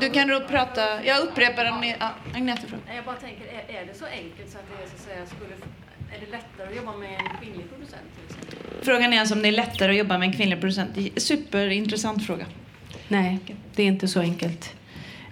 Du 0.00 0.10
kan 0.10 0.28
då 0.28 0.40
prata. 0.40 1.04
Jag 1.04 1.22
upprepar 1.22 1.64
den. 1.64 1.94
Ja, 2.00 2.10
Agneta 2.34 2.66
fråga. 2.66 2.82
Nej, 2.86 2.96
Jag 2.96 3.04
bara 3.04 3.16
tänker, 3.16 3.44
är, 3.46 3.82
är 3.82 3.86
det 3.86 3.94
så 3.94 4.04
enkelt 4.04 4.50
så 4.50 4.58
att 4.58 4.64
det 4.78 4.84
är, 4.84 4.88
så 4.88 4.94
att 4.94 5.00
säga, 5.00 5.26
skulle, 5.26 5.54
är 6.16 6.20
det 6.26 6.30
lättare 6.32 6.68
att 6.68 6.76
jobba 6.76 6.96
med 6.96 7.10
en 7.10 7.38
kvinnlig 7.40 7.70
producent 7.70 8.02
till 8.14 8.36
exempel? 8.36 8.84
Frågan 8.84 9.12
är 9.12 9.20
alltså 9.20 9.34
om 9.34 9.42
det 9.42 9.48
är 9.48 9.52
lättare 9.52 9.90
att 9.92 9.98
jobba 9.98 10.18
med 10.18 10.26
en 10.26 10.32
kvinnlig 10.32 10.60
producent. 10.60 10.90
Det 10.94 11.00
är 11.00 11.10
en 11.14 11.20
Superintressant 11.20 12.26
fråga. 12.26 12.46
Nej, 13.08 13.38
det 13.74 13.82
är 13.82 13.86
inte 13.86 14.08
så 14.08 14.20
enkelt. 14.20 14.74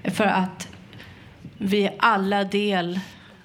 För 0.05 0.25
att 0.25 0.69
vi 1.59 1.85
är 1.87 1.95
alla 1.99 2.45
del, 2.45 3.01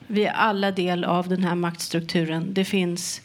vi 0.08 0.25
är 0.25 0.32
alla 0.32 0.72
del 0.72 1.04
av 1.04 1.30
den 1.30 1.44
här 1.44 1.56
maktstrukturen. 1.56 2.54
Det 2.54 2.66
finns... 2.66 3.22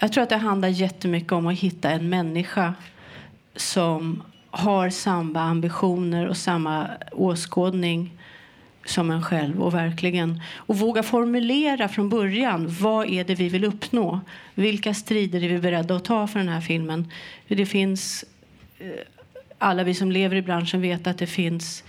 Jag 0.00 0.12
tror 0.12 0.22
att 0.22 0.30
det 0.30 0.36
handlar 0.36 0.68
jättemycket 0.68 1.32
om 1.32 1.46
att 1.46 1.58
hitta 1.58 1.90
en 1.90 2.08
människa 2.08 2.74
som 3.60 4.22
har 4.50 4.90
samma 4.90 5.40
ambitioner 5.40 6.28
och 6.28 6.36
samma 6.36 6.90
åskådning 7.12 8.10
som 8.84 9.10
en 9.10 9.22
själv 9.22 9.62
och 9.62 9.74
verkligen 9.74 10.42
och 10.54 10.78
våga 10.78 11.02
formulera 11.02 11.88
från 11.88 12.08
början 12.08 12.66
vad 12.80 13.08
är 13.08 13.24
det 13.24 13.34
vi 13.34 13.48
vill 13.48 13.64
uppnå. 13.64 14.20
Vilka 14.54 14.94
strider 14.94 15.44
är 15.44 15.48
vi 15.48 15.58
beredda 15.58 15.96
att 15.96 16.04
ta 16.04 16.26
för 16.26 16.38
den 16.38 16.48
här 16.48 16.60
filmen? 16.60 17.10
Det 17.48 17.66
finns 17.66 18.24
eh, 18.78 18.90
alla 19.58 19.84
vi 19.84 19.94
som 19.94 20.12
lever 20.12 20.36
i 20.36 20.42
branschen 20.42 20.80
vet 20.80 21.06
att 21.06 21.18
det 21.18 21.26
finns 21.26 21.84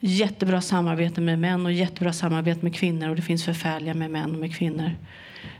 jättebra 0.00 0.60
samarbete 0.60 1.20
med 1.20 1.38
män 1.38 1.66
och 1.66 1.72
jättebra 1.72 2.12
samarbete 2.12 2.60
med 2.62 2.74
kvinnor 2.74 3.08
och 3.08 3.16
det 3.16 3.22
finns 3.22 3.44
förfärliga 3.44 3.94
med 3.94 4.10
män 4.10 4.30
och 4.30 4.38
med 4.38 4.56
kvinnor. 4.56 4.90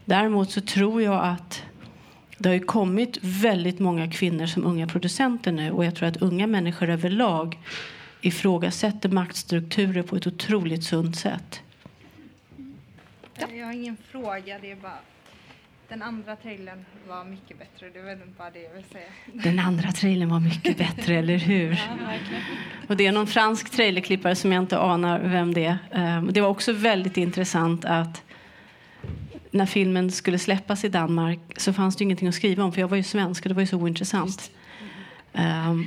Däremot 0.05 0.51
så 0.51 0.61
tror 0.61 1.03
jag 1.03 1.25
att 1.25 1.63
det 2.39 2.49
har 2.49 2.55
ju 2.55 2.61
kommit 2.65 3.19
väldigt 3.21 3.79
många 3.79 4.11
kvinnor 4.11 4.47
som 4.47 4.65
unga 4.65 4.87
producenter 4.87 5.53
nu 5.53 5.71
och 5.71 5.85
jag 5.85 5.95
tror 5.95 6.09
att 6.09 6.17
unga 6.23 6.47
människor 6.47 6.91
överlag 6.91 7.59
ifrågasätter 8.21 9.09
maktstrukturer 9.09 10.03
på 10.03 10.17
ett 10.17 10.27
otroligt 10.27 10.85
sunt 10.85 11.17
sätt. 11.17 11.61
Jag 13.37 13.67
har 13.67 13.73
ingen 13.73 13.97
fråga, 14.11 14.59
det 14.59 14.71
är 14.71 14.77
bara... 14.77 14.99
Den 15.89 16.03
andra 16.03 16.37
trailern 16.37 16.85
var 17.09 17.25
mycket 17.25 17.59
bättre, 17.59 17.91
det 17.93 17.99
är 17.99 18.05
väl 18.05 18.19
bara 18.39 18.51
det 18.51 18.63
jag 18.63 18.75
vill 18.75 18.85
säga. 18.85 19.07
Den 19.33 19.59
andra 19.59 19.93
trailern 19.93 20.29
var 20.29 20.41
mycket 20.41 20.79
bättre, 20.79 21.15
eller 21.15 21.37
hur? 21.37 21.83
Och 22.89 22.97
det 22.97 23.07
är 23.07 23.13
någon 23.13 23.27
fransk 23.27 23.71
trailerklippare 23.71 24.35
som 24.37 24.53
jag 24.53 24.63
inte 24.63 24.79
anar 24.79 25.21
vem 25.21 25.55
det 25.55 25.65
är. 25.65 25.79
Ehm, 25.93 26.33
Det 26.33 26.41
var 26.41 26.49
också 26.49 26.73
väldigt 26.73 27.17
intressant 27.17 27.85
att 27.85 28.23
när 29.55 29.67
filmen 29.67 30.11
skulle 30.11 30.39
släppas 30.39 30.85
i 30.85 30.89
Danmark 30.89 31.41
så 31.57 31.73
fanns 31.73 31.97
det 31.97 32.05
ingenting 32.05 32.29
att 32.29 32.35
skriva 32.35 32.65
om 32.65 32.73
för 32.73 32.81
jag 32.81 32.89
var 32.89 32.97
ju 32.97 33.03
svensk 33.03 33.45
och 33.45 33.49
det 33.49 33.55
var 33.55 33.63
ju 33.63 33.67
så 33.67 33.77
ointressant. 33.77 34.51
Ehm, 35.33 35.87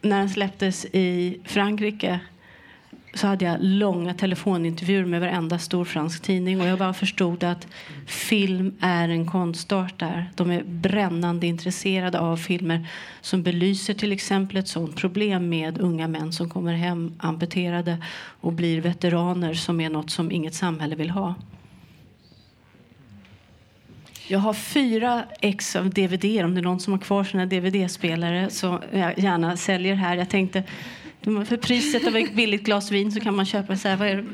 när 0.00 0.18
den 0.18 0.30
släpptes 0.30 0.84
i 0.84 1.38
Frankrike 1.44 2.20
så 3.14 3.26
hade 3.26 3.44
jag 3.44 3.56
långa 3.60 4.14
telefonintervjuer 4.14 5.04
med 5.04 5.20
varenda 5.20 5.58
stor 5.58 5.84
fransk 5.84 6.22
tidning 6.22 6.60
och 6.60 6.66
jag 6.66 6.78
bara 6.78 6.94
förstod 6.94 7.44
att 7.44 7.66
film 8.06 8.74
är 8.80 9.08
en 9.08 9.26
konstart 9.26 9.98
där. 9.98 10.30
De 10.34 10.50
är 10.50 10.62
brännande 10.62 11.46
intresserade 11.46 12.20
av 12.20 12.36
filmer 12.36 12.86
som 13.20 13.42
belyser 13.42 13.94
till 13.94 14.12
exempel 14.12 14.56
ett 14.56 14.68
sådant 14.68 14.96
problem 14.96 15.48
med 15.48 15.78
unga 15.78 16.08
män 16.08 16.32
som 16.32 16.50
kommer 16.50 16.74
hem 16.74 17.14
amputerade 17.18 17.98
och 18.40 18.52
blir 18.52 18.80
veteraner 18.80 19.54
som 19.54 19.80
är 19.80 19.90
något 19.90 20.10
som 20.10 20.32
inget 20.32 20.54
samhälle 20.54 20.96
vill 20.96 21.10
ha. 21.10 21.34
Jag 24.26 24.38
har 24.38 24.54
fyra 24.54 25.24
ex 25.40 25.76
av 25.76 25.90
DVD. 25.90 26.24
Om 26.24 26.54
det 26.54 26.60
är 26.60 26.62
någon 26.62 26.80
som 26.80 26.92
har 26.92 27.00
kvar 27.00 27.24
sina 27.24 27.46
DVD-spelare 27.46 28.50
så 28.50 28.82
jag 28.92 29.18
gärna 29.18 29.56
säljer 29.56 29.94
här. 29.94 30.16
Jag 30.16 30.28
tänkte 30.28 30.62
för 31.24 31.56
priset 31.56 32.06
av 32.06 32.16
ett 32.16 32.34
billigt 32.34 32.62
glas 32.62 32.90
vin 32.90 33.12
så 33.12 33.20
kan 33.20 33.36
man 33.36 33.46
köpa 33.46 33.76
så 33.76 33.88
här, 33.88 33.96
vad 33.96 34.08
är 34.08 34.16
det? 34.16 34.24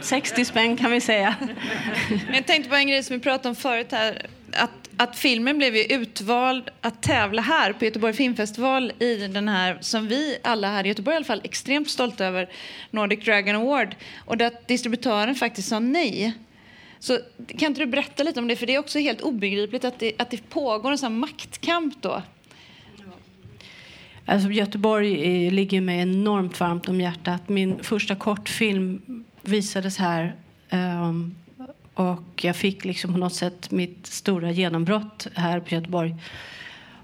60 0.00 0.44
spänn 0.44 0.76
kan 0.76 0.90
vi 0.90 1.00
säga. 1.00 1.34
Men 2.08 2.34
jag 2.34 2.46
tänkte 2.46 2.70
på 2.70 2.76
en 2.76 2.86
grej 2.86 3.02
som 3.02 3.16
vi 3.16 3.22
pratade 3.22 3.48
om 3.48 3.54
förut 3.54 3.92
här. 3.92 4.26
Att, 4.52 4.88
att 4.96 5.16
filmen 5.18 5.58
blev 5.58 5.76
ju 5.76 5.84
utvald 5.84 6.70
att 6.80 7.02
tävla 7.02 7.42
här 7.42 7.72
på 7.72 7.84
Göteborg 7.84 8.12
Filmfestival 8.12 8.92
i 8.98 9.14
den 9.14 9.48
här, 9.48 9.78
som 9.80 10.08
vi 10.08 10.38
alla 10.42 10.68
här 10.68 10.84
i 10.84 10.88
Göteborg 10.88 11.14
i 11.14 11.16
alla 11.16 11.24
fall, 11.24 11.40
extremt 11.44 11.90
stolta 11.90 12.24
över, 12.24 12.48
Nordic 12.90 13.24
Dragon 13.24 13.56
Award. 13.56 13.96
Och 14.24 14.40
att 14.40 14.68
distributören 14.68 15.34
faktiskt 15.34 15.68
sa 15.68 15.78
nej. 15.78 16.34
Så 16.98 17.18
kan 17.46 17.66
inte 17.66 17.80
du 17.80 17.86
berätta 17.86 18.22
lite 18.22 18.40
om 18.40 18.48
det? 18.48 18.56
För 18.56 18.66
det 18.66 18.74
är 18.74 18.78
också 18.78 18.98
helt 18.98 19.20
obegripligt 19.20 19.84
att 19.84 19.98
det, 19.98 20.12
att 20.18 20.30
det 20.30 20.50
pågår 20.50 20.90
en 20.90 20.98
sån 20.98 21.12
här 21.12 21.18
maktkamp 21.18 22.02
då. 22.02 22.22
Alltså, 24.26 24.50
Göteborg 24.50 25.46
eh, 25.46 25.52
ligger 25.52 25.80
mig 25.80 26.00
enormt 26.00 26.60
varmt 26.60 26.88
om 26.88 27.00
hjärtat. 27.00 27.48
Min 27.48 27.82
första 27.82 28.14
kortfilm 28.14 29.24
visades 29.42 29.98
här. 29.98 30.34
um, 30.70 31.34
och 31.94 32.44
jag 32.44 32.56
fick 32.56 32.84
liksom 32.84 33.12
på 33.12 33.18
något 33.18 33.34
sätt 33.34 33.70
mitt 33.70 34.06
stora 34.06 34.50
genombrott 34.50 35.26
här 35.34 35.60
på 35.60 35.74
Göteborg. 35.74 36.16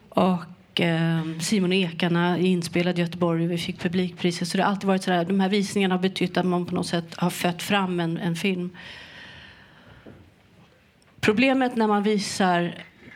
Och 0.08 0.80
um, 0.80 1.40
Simon 1.40 1.70
och 1.70 1.76
Ekarna 1.76 2.38
är 2.38 2.42
inspelad 2.42 2.98
i 2.98 3.02
Göteborg 3.02 3.44
och 3.44 3.50
vi 3.50 3.58
fick 3.58 3.78
publikpriset. 3.78 4.48
Så 4.48 4.56
det 4.56 4.62
har 4.62 4.70
alltid 4.70 4.86
varit 4.86 5.02
sådär, 5.02 5.24
de 5.24 5.40
här 5.40 5.48
visningarna 5.48 5.94
har 5.94 6.02
betytt 6.02 6.36
att 6.36 6.46
man 6.46 6.66
på 6.66 6.74
något 6.74 6.86
sätt 6.86 7.14
har 7.14 7.30
fött 7.30 7.62
fram 7.62 8.00
en, 8.00 8.16
en 8.16 8.36
film. 8.36 8.70
Problemet 11.20 11.76
när 11.76 11.86
man 11.86 12.02
visar 12.02 12.74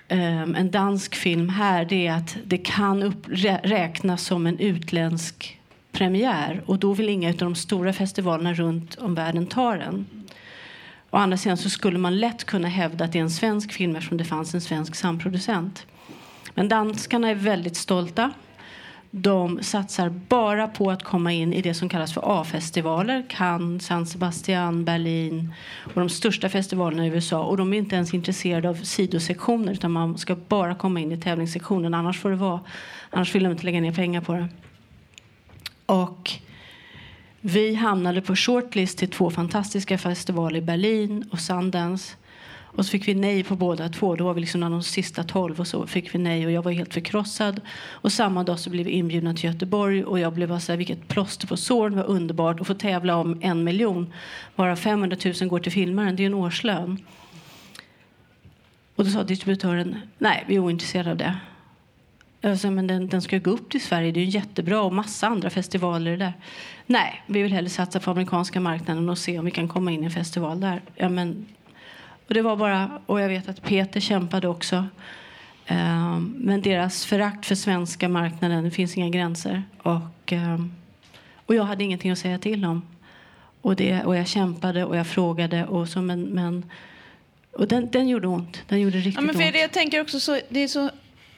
um, 0.09 0.55
en 0.55 0.71
dansk 0.71 1.15
film 1.15 1.49
här 1.49 1.85
det 1.85 2.07
är 2.07 2.13
att 2.13 2.37
det 2.45 2.59
kan 2.59 3.03
upp, 3.03 3.27
rä, 3.29 3.61
räknas 3.63 4.25
som 4.25 4.47
en 4.47 4.59
utländsk 4.59 5.61
premiär 5.93 6.63
och 6.67 6.79
då 6.79 6.93
vill 6.93 7.09
inga 7.09 7.29
av 7.29 7.35
de 7.35 7.55
stora 7.55 7.93
festivalerna 7.93 8.55
runt 8.55 8.95
om 8.95 9.15
världen 9.15 9.47
ta 9.47 9.77
den. 9.77 10.07
Å 11.11 11.17
andra 11.17 11.37
sidan 11.37 11.57
så 11.57 11.71
skulle 11.71 11.99
man 11.99 12.19
lätt 12.19 12.45
kunna 12.45 12.69
hävda 12.69 13.05
att 13.05 13.13
det 13.13 13.19
är 13.19 13.23
en 13.23 13.31
svensk 13.31 13.73
film 13.73 13.97
eftersom 13.97 14.19
det 14.19 14.25
fanns 14.25 14.55
en 14.55 14.61
svensk 14.61 14.95
samproducent. 14.95 15.87
Men 16.55 16.69
danskarna 16.69 17.31
är 17.31 17.35
väldigt 17.35 17.77
stolta. 17.77 18.31
De 19.17 19.63
satsar 19.63 20.09
bara 20.09 20.69
på 20.69 20.91
att 20.91 21.03
komma 21.03 21.33
in 21.33 21.53
i 21.53 21.63
det 21.63 21.75
som 21.75 21.89
kallas 21.89 22.13
för 22.15 22.41
A-festivaler. 22.41 23.25
Cannes, 23.29 23.87
San 23.87 24.07
Sebastian, 24.07 24.85
Berlin 24.85 25.55
och 25.95 26.01
de 26.01 26.09
största 26.09 26.49
festivalerna 26.49 27.07
i 27.07 27.09
USA. 27.09 27.43
Och 27.43 27.57
de 27.57 27.73
är 27.73 27.79
inte 27.79 27.97
ens 27.97 28.15
intresserade 28.15 28.69
av 28.69 28.75
sidosektioner 28.75 29.73
utan 29.73 29.93
man 29.93 30.19
ska 30.19 30.37
bara 30.37 30.75
komma 30.75 31.01
in 31.01 31.13
i 31.13 31.21
tävlingssektionen. 31.21 31.95
Annars 31.95 32.21
får 32.21 32.31
det 32.31 32.37
vara. 32.37 32.61
Annars 33.11 33.35
vill 33.35 33.43
de 33.43 33.53
inte 33.53 33.65
lägga 33.65 33.81
ner 33.81 33.93
pengar 33.93 34.21
på 34.21 34.33
det. 34.33 34.49
Och 35.87 36.31
vi 37.41 37.75
hamnade 37.75 38.23
på 38.23 38.37
shortlist 38.37 38.99
till 38.99 39.11
två 39.11 39.31
fantastiska 39.31 39.99
festivaler 39.99 40.59
i 40.59 40.63
Berlin 40.63 41.29
och 41.33 41.41
Sundance. 41.41 42.17
Och 42.77 42.87
så 42.87 42.91
fick 42.91 43.09
vi 43.09 43.15
nej 43.15 43.45
på 43.45 43.57
båda 43.57 43.89
två. 43.89 44.17
Då 44.17 44.25
var 44.25 44.35
vi 44.35 44.41
liksom 44.41 44.61
bland 44.61 44.75
de 44.75 44.83
sista 44.83 45.23
tolv 45.23 45.61
och 45.61 45.67
så 45.67 45.87
fick 45.87 46.15
vi 46.15 46.19
nej 46.19 46.47
och 46.47 46.53
jag 46.53 46.63
var 46.63 46.73
helt 46.73 46.95
förkrossad. 46.95 47.61
Och 47.91 48.13
samma 48.13 48.45
dag 48.45 48.59
så 48.59 48.71
blev 48.71 48.87
vi 48.87 48.93
inbjudna 48.93 49.35
till 49.35 49.45
Göteborg 49.45 50.05
och 50.05 50.19
jag 50.19 50.33
blev 50.33 50.49
bara 50.49 50.61
så 50.61 50.73
här, 50.73 50.77
vilket 50.77 51.09
plåster 51.09 51.47
på 51.47 51.57
såren, 51.57 51.93
det 51.93 52.03
var 52.03 52.09
underbart 52.09 52.61
att 52.61 52.67
få 52.67 52.75
tävla 52.75 53.17
om 53.17 53.39
en 53.43 53.65
miljon. 53.65 54.13
Varav 54.57 54.77
500 54.77 55.17
000 55.41 55.49
går 55.49 55.59
till 55.59 55.73
filmaren, 55.73 56.17
det 56.17 56.23
är 56.23 56.27
en 56.27 56.35
årslön. 56.35 56.99
Och 58.97 59.05
då 59.05 59.11
sa 59.11 59.23
distributören, 59.23 59.97
nej 60.19 60.45
vi 60.49 60.55
är 60.55 60.59
ointresserade 60.59 61.11
av 61.11 61.17
det. 61.17 61.37
Jag 62.41 62.59
sa, 62.59 62.71
men 62.71 62.87
den, 62.87 63.09
den 63.09 63.23
ska 63.23 63.39
gå 63.39 63.51
upp 63.51 63.71
till 63.71 63.81
Sverige, 63.81 64.13
det 64.13 64.21
är 64.21 64.25
ju 64.25 64.31
jättebra 64.31 64.83
och 64.83 64.95
massa 64.95 65.27
andra 65.27 65.51
festivaler 65.51 66.17
där. 66.17 66.33
Nej, 66.87 67.23
vi 67.27 67.43
vill 67.43 67.53
hellre 67.53 67.71
satsa 67.71 68.01
på 68.01 68.11
amerikanska 68.11 68.61
marknaden 68.61 69.09
och 69.09 69.19
se 69.19 69.39
om 69.39 69.45
vi 69.45 69.51
kan 69.51 69.69
komma 69.69 69.93
in 69.93 70.03
i 70.03 70.05
en 70.05 70.11
festival 70.11 70.61
där. 70.61 70.83
Ja, 70.95 71.09
men, 71.09 71.47
och 72.29 72.35
det 72.35 72.43
var 72.43 72.57
bara, 72.57 73.01
och 73.07 73.21
jag 73.21 73.29
vet 73.29 73.49
att 73.49 73.63
Peter 73.63 74.01
kämpade 74.01 74.49
också. 74.49 74.87
Ehm, 75.67 76.35
men 76.39 76.63
deras 76.63 77.05
förakt 77.05 77.47
för 77.47 77.55
svenska 77.55 78.09
marknaden, 78.09 78.65
det 78.65 78.71
finns 78.71 78.97
inga 78.97 79.09
gränser. 79.09 79.63
Och, 79.79 80.33
ehm, 80.33 80.73
och 81.47 81.55
jag 81.55 81.65
hade 81.65 81.85
ingenting 81.85 82.11
att 82.11 82.19
säga 82.19 82.39
till 82.39 82.65
om. 82.65 82.83
Och, 83.61 83.77
det, 83.77 84.05
och 84.05 84.17
jag 84.17 84.27
kämpade 84.27 84.85
och 84.85 84.97
jag 84.97 85.07
frågade. 85.07 85.65
Och 85.67 85.89
så, 85.89 86.03
men, 86.03 86.23
men, 86.23 86.71
och 87.53 87.69
den, 87.69 87.91
den 87.91 88.09
gjorde 88.09 88.27
ont. 88.27 88.63
Den 88.69 88.81
gjorde 88.81 88.97
riktigt 88.97 89.15
Ja, 89.15 89.21
men 89.21 89.35
för 89.35 89.45
ont. 89.45 89.53
det, 89.53 89.59
jag 89.59 89.73
tänker 89.73 90.01
också 90.01 90.21
så, 90.21 90.41
det 90.49 90.61
är 90.61 90.69
så, 90.69 90.91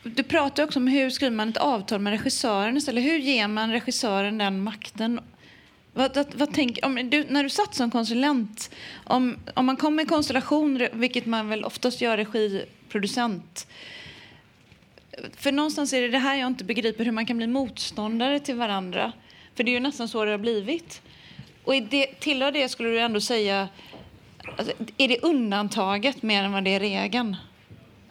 du 0.02 0.23
pratar 0.23 0.64
också 0.64 0.78
om 0.78 0.87
hur 0.87 1.11
skriver 1.11 1.37
man 1.37 1.49
ett 1.49 1.57
avtal 1.57 2.00
med 2.00 2.11
regissören 2.11 2.76
istället. 2.76 3.05
Hur 3.05 3.19
ger 3.19 3.49
man 3.49 3.73
regissören 3.73 4.38
den 4.38 4.62
makten? 4.62 5.21
Vad, 5.97 6.17
vad, 6.17 6.35
vad 6.35 6.53
tänk, 6.53 6.79
om 6.83 7.11
du, 7.11 7.25
när 7.29 7.43
du 7.43 7.50
satt 7.50 7.75
som 7.75 7.91
konsulent, 7.91 8.71
om, 9.05 9.37
om 9.55 9.67
man 9.67 9.76
kommer 9.76 10.03
i 10.03 10.07
konstellation, 10.07 10.88
vilket 10.93 11.26
man 11.26 11.49
väl 11.49 11.65
oftast 11.65 12.00
gör 12.00 12.17
regiproducent, 12.17 13.67
för 15.37 15.53
någonstans 15.53 15.93
är 15.93 16.03
det 16.03 16.09
det 16.09 16.19
här 16.19 16.37
jag 16.37 16.47
inte 16.47 16.65
begriper, 16.65 17.05
hur 17.05 17.12
man 17.12 17.26
kan 17.26 17.37
bli 17.37 17.47
motståndare 17.47 18.41
till 18.41 18.55
varandra. 18.55 19.12
För 19.55 19.65
det 19.65 19.71
är 19.71 19.73
ju 19.73 19.81
nästan 19.81 20.09
så 20.09 20.25
det 20.25 20.31
har 20.31 20.38
blivit. 20.38 21.03
Och 21.65 21.75
det, 21.75 22.07
tillhör 22.07 22.53
det 22.53 22.69
skulle 22.69 22.88
du 22.88 23.00
ändå 23.00 23.21
säga, 23.21 23.69
alltså, 24.57 24.73
är 24.97 25.09
det 25.09 25.19
undantaget 25.19 26.23
mer 26.23 26.43
än 26.43 26.53
vad 26.53 26.65
det 26.65 26.71
är 26.71 26.81
regeln? 26.81 27.37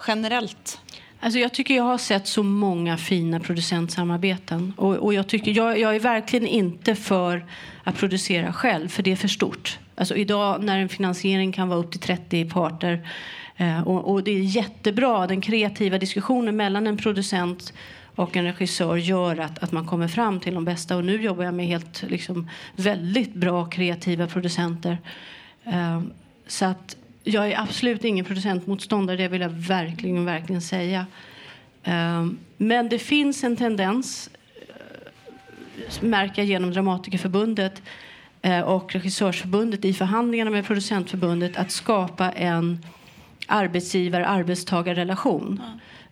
Generellt? 0.08 0.80
Alltså 1.26 1.40
jag 1.40 1.54
tycker 1.54 1.76
jag 1.76 1.84
har 1.84 1.98
sett 1.98 2.28
så 2.28 2.44
många 2.44 2.98
fina 2.98 3.40
producentsamarbeten. 3.40 4.74
Och, 4.78 4.96
och 4.96 5.14
jag, 5.14 5.28
tycker, 5.28 5.52
jag, 5.52 5.80
jag 5.80 5.96
är 5.96 6.00
verkligen 6.00 6.48
inte 6.48 6.96
för 6.96 7.46
att 7.84 7.98
producera 7.98 8.54
själv, 8.54 8.88
för 8.88 9.04
det 9.04 9.12
är 9.12 9.16
för 9.16 9.28
stort. 9.28 9.80
Alltså 9.96 10.16
idag 10.16 10.64
när 10.64 10.80
en 10.80 10.90
finansiering 10.90 11.52
kan 11.52 11.70
vara 11.70 11.80
upp 11.80 11.92
till 11.92 12.00
30 12.00 12.50
parter 12.50 13.10
eh, 13.58 13.88
och, 13.88 14.12
och 14.12 14.24
det 14.24 14.32
är 14.32 14.40
jättebra, 14.40 15.28
den 15.28 15.42
kreativa 15.42 15.98
diskussionen 15.98 16.56
mellan 16.56 16.88
en 16.88 16.98
producent 16.98 17.74
och 18.16 18.38
en 18.38 18.46
regissör 18.46 18.96
gör 18.96 19.40
att, 19.40 19.64
att 19.64 19.72
man 19.72 19.88
kommer 19.88 20.08
fram 20.08 20.40
till 20.40 20.54
de 20.54 20.66
bästa. 20.66 20.98
Och 20.98 21.06
nu 21.06 21.22
jobbar 21.22 21.44
jag 21.44 21.54
med 21.54 21.68
helt 21.68 22.04
liksom, 22.08 22.50
väldigt 22.76 23.34
bra 23.34 23.66
kreativa 23.66 24.28
producenter. 24.28 24.98
Eh, 25.64 26.02
så 26.48 26.66
att 26.66 26.98
jag 27.26 27.52
är 27.52 27.60
absolut 27.60 28.04
ingen 28.04 28.26
producentmotståndare, 28.26 29.18
det 29.18 29.28
vill 29.28 29.42
jag 29.42 29.50
verkligen, 29.50 30.26
verkligen 30.26 30.62
säga. 30.62 31.06
Ehm, 31.84 32.38
Men 32.58 32.90
det 32.90 33.00
finns 33.00 33.44
en 33.44 33.58
tendens, 33.58 34.30
eh, 34.68 34.74
märker 36.02 36.42
jag 36.42 36.46
genom 36.46 36.72
Dramatikerförbundet 36.72 37.82
eh, 38.42 38.62
och 38.62 38.96
Regissörsförbundet 38.96 39.86
i 39.86 39.94
förhandlingarna 39.94 40.52
med 40.52 40.66
Producentförbundet 40.66 41.58
att 41.58 41.72
skapa 41.72 42.32
en 42.32 42.86
arbetsgivar-arbetstagarrelation 43.48 45.62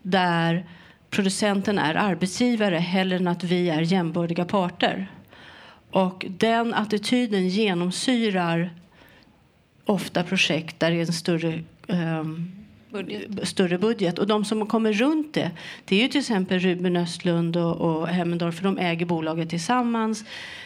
där 0.01 0.65
producenten 1.09 1.79
är 1.79 1.95
arbetsgivare 1.95 2.77
hellre 2.77 3.17
än 3.17 3.27
att 3.27 3.43
vi 3.43 3.69
är 3.69 3.81
jämbördiga 3.81 4.45
parter. 4.45 5.11
Och 5.91 6.25
den 6.29 6.73
attityden 6.73 7.47
genomsyrar 7.47 8.69
ofta 9.85 10.23
projekt 10.23 10.79
där 10.79 10.91
det 10.91 10.97
är 10.97 11.01
en 11.01 11.13
större, 11.13 11.63
ehm, 11.87 12.51
Budget. 12.91 13.47
större 13.47 13.77
budget. 13.77 14.19
Och 14.19 14.27
de 14.27 14.45
som 14.45 14.65
kommer 14.65 14.93
runt 14.93 15.33
det, 15.33 15.51
det 15.85 15.95
är 15.95 16.01
ju 16.01 16.07
till 16.07 16.19
exempel 16.19 16.59
Ruben 16.59 16.95
Östlund 16.95 17.57
och, 17.57 17.75
och 17.75 18.07
Hemmendorf, 18.07 18.55
för 18.55 18.63
de 18.63 18.77
äger 18.77 19.05
bolaget 19.05 19.49
tillsammans. 19.49 20.25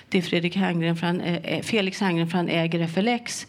Det 0.10 0.18
är 0.18 0.22
Fredrik 0.22 0.56
Herngren, 0.56 0.96
för 0.96 1.08
han, 1.08 1.22
eh, 1.22 1.62
Felix 1.62 2.02
Herngren, 2.02 2.28
för 2.28 2.38
han 2.38 2.50
äger 2.50 2.88
FLX. 2.88 3.48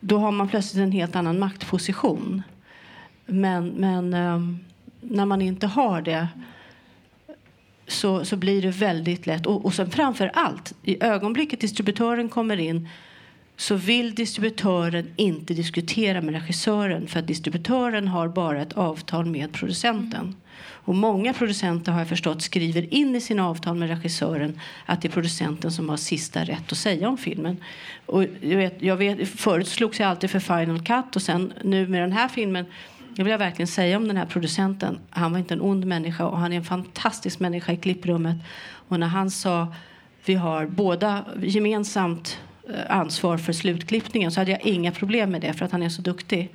Då 0.00 0.18
har 0.18 0.32
man 0.32 0.48
plötsligt 0.48 0.82
en 0.82 0.92
helt 0.92 1.16
annan 1.16 1.38
maktposition. 1.38 2.42
Men, 3.26 3.68
men 3.68 4.14
ehm, 4.14 4.58
när 5.00 5.24
man 5.24 5.42
inte 5.42 5.66
har 5.66 6.02
det 6.02 6.28
så, 7.86 8.24
så 8.24 8.36
blir 8.36 8.62
det 8.62 8.70
väldigt 8.70 9.26
lätt. 9.26 9.46
Och, 9.46 9.64
och 9.64 9.74
sen 9.74 9.90
framför 9.90 10.30
allt, 10.34 10.74
i 10.82 11.04
ögonblicket 11.04 11.60
distributören 11.60 12.28
kommer 12.28 12.56
in 12.56 12.88
så 13.56 13.74
vill 13.74 14.14
distributören 14.14 15.12
inte 15.16 15.54
diskutera 15.54 16.20
med 16.20 16.34
regissören 16.34 17.06
för 17.06 17.20
att 17.20 17.26
distributören 17.26 18.08
har 18.08 18.28
bara 18.28 18.62
ett 18.62 18.72
avtal 18.72 19.26
med 19.26 19.52
producenten. 19.52 20.36
Och 20.58 20.94
många 20.94 21.32
producenter 21.32 21.92
har 21.92 21.98
jag 21.98 22.08
förstått 22.08 22.42
skriver 22.42 22.94
in 22.94 23.16
i 23.16 23.20
sina 23.20 23.48
avtal 23.48 23.76
med 23.76 23.88
regissören 23.88 24.60
att 24.86 25.02
det 25.02 25.08
är 25.08 25.12
producenten 25.12 25.72
som 25.72 25.88
har 25.88 25.96
sista 25.96 26.44
rätt 26.44 26.72
att 26.72 26.78
säga 26.78 27.08
om 27.08 27.18
filmen. 27.18 27.56
Och 28.06 28.24
jag 28.40 28.56
vet, 28.56 28.82
jag 28.82 28.96
vet, 28.96 29.28
förut 29.28 29.68
slogs 29.68 30.00
jag 30.00 30.08
alltid 30.08 30.30
för 30.30 30.40
Final 30.40 30.84
Cut 30.84 31.16
och 31.16 31.22
sen 31.22 31.52
nu 31.64 31.86
med 31.86 32.02
den 32.02 32.12
här 32.12 32.28
filmen 32.28 32.66
jag 33.18 33.24
vill 33.24 33.30
jag 33.30 33.38
verkligen 33.38 33.66
säga 33.66 33.96
om 33.96 34.08
den 34.08 34.16
här 34.16 34.26
producenten. 34.26 34.98
Han 35.10 35.32
var 35.32 35.38
inte 35.38 35.54
en 35.54 35.60
ond 35.60 35.86
människa 35.86 36.26
och 36.26 36.38
han 36.38 36.52
är 36.52 36.56
en 36.56 36.64
fantastisk 36.64 37.40
människa 37.40 37.72
i 37.72 37.76
klipprummet. 37.76 38.36
Och 38.88 39.00
när 39.00 39.06
han 39.06 39.30
sa 39.30 39.74
vi 40.24 40.34
har 40.34 40.66
båda 40.66 41.24
gemensamt 41.42 42.38
Eh, 42.70 42.96
ansvar 42.96 43.38
för 43.38 43.52
slutklippningen 43.52 44.30
så 44.30 44.40
hade 44.40 44.50
jag 44.50 44.66
inga 44.66 44.92
problem 44.92 45.30
med 45.30 45.40
det 45.40 45.52
för 45.52 45.64
att 45.64 45.72
han 45.72 45.82
är 45.82 45.88
så 45.88 46.02
duktig. 46.02 46.48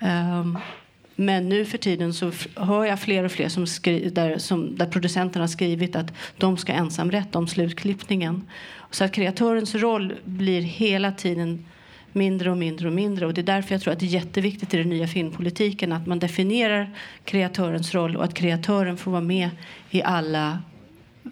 Um, 0.00 0.58
men 1.16 1.48
nu 1.48 1.64
för 1.64 1.78
tiden 1.78 2.14
så 2.14 2.32
hör 2.56 2.84
jag 2.84 3.00
fler 3.00 3.24
och 3.24 3.32
fler 3.32 3.48
som 3.48 3.66
skri- 3.66 4.10
där, 4.10 4.38
som, 4.38 4.76
där 4.76 4.86
producenterna 4.86 5.42
har 5.42 5.48
skrivit 5.48 5.96
att 5.96 6.12
de 6.38 6.56
ska 6.56 6.72
ensamrätta 6.72 7.38
om 7.38 7.48
slutklippningen. 7.48 8.48
Så 8.90 9.04
att 9.04 9.12
kreatörens 9.12 9.74
roll 9.74 10.14
blir 10.24 10.60
hela 10.60 11.12
tiden 11.12 11.66
mindre 12.12 12.50
och 12.50 12.56
mindre 12.56 12.88
och 12.88 12.94
mindre. 12.94 13.26
Och 13.26 13.34
det 13.34 13.40
är 13.40 13.42
därför 13.42 13.74
jag 13.74 13.82
tror 13.82 13.92
att 13.92 14.00
det 14.00 14.06
är 14.06 14.08
jätteviktigt 14.08 14.74
i 14.74 14.76
den 14.76 14.88
nya 14.88 15.06
filmpolitiken 15.06 15.92
att 15.92 16.06
man 16.06 16.18
definierar 16.18 16.90
kreatörens 17.24 17.94
roll 17.94 18.16
och 18.16 18.24
att 18.24 18.34
kreatören 18.34 18.96
får 18.96 19.10
vara 19.10 19.22
med 19.22 19.50
i 19.90 20.02
alla 20.02 20.58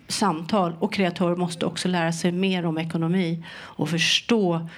samtal. 0.09 0.73
Och 0.79 0.93
kreatörer 0.93 1.37
måste 1.37 1.67
också 1.67 1.89
lära 1.89 2.13
sig 2.13 2.33
mer 2.33 2.67
om 2.67 2.79
ekonomi 2.79 3.45
och 3.55 3.89
förstå 3.89 4.69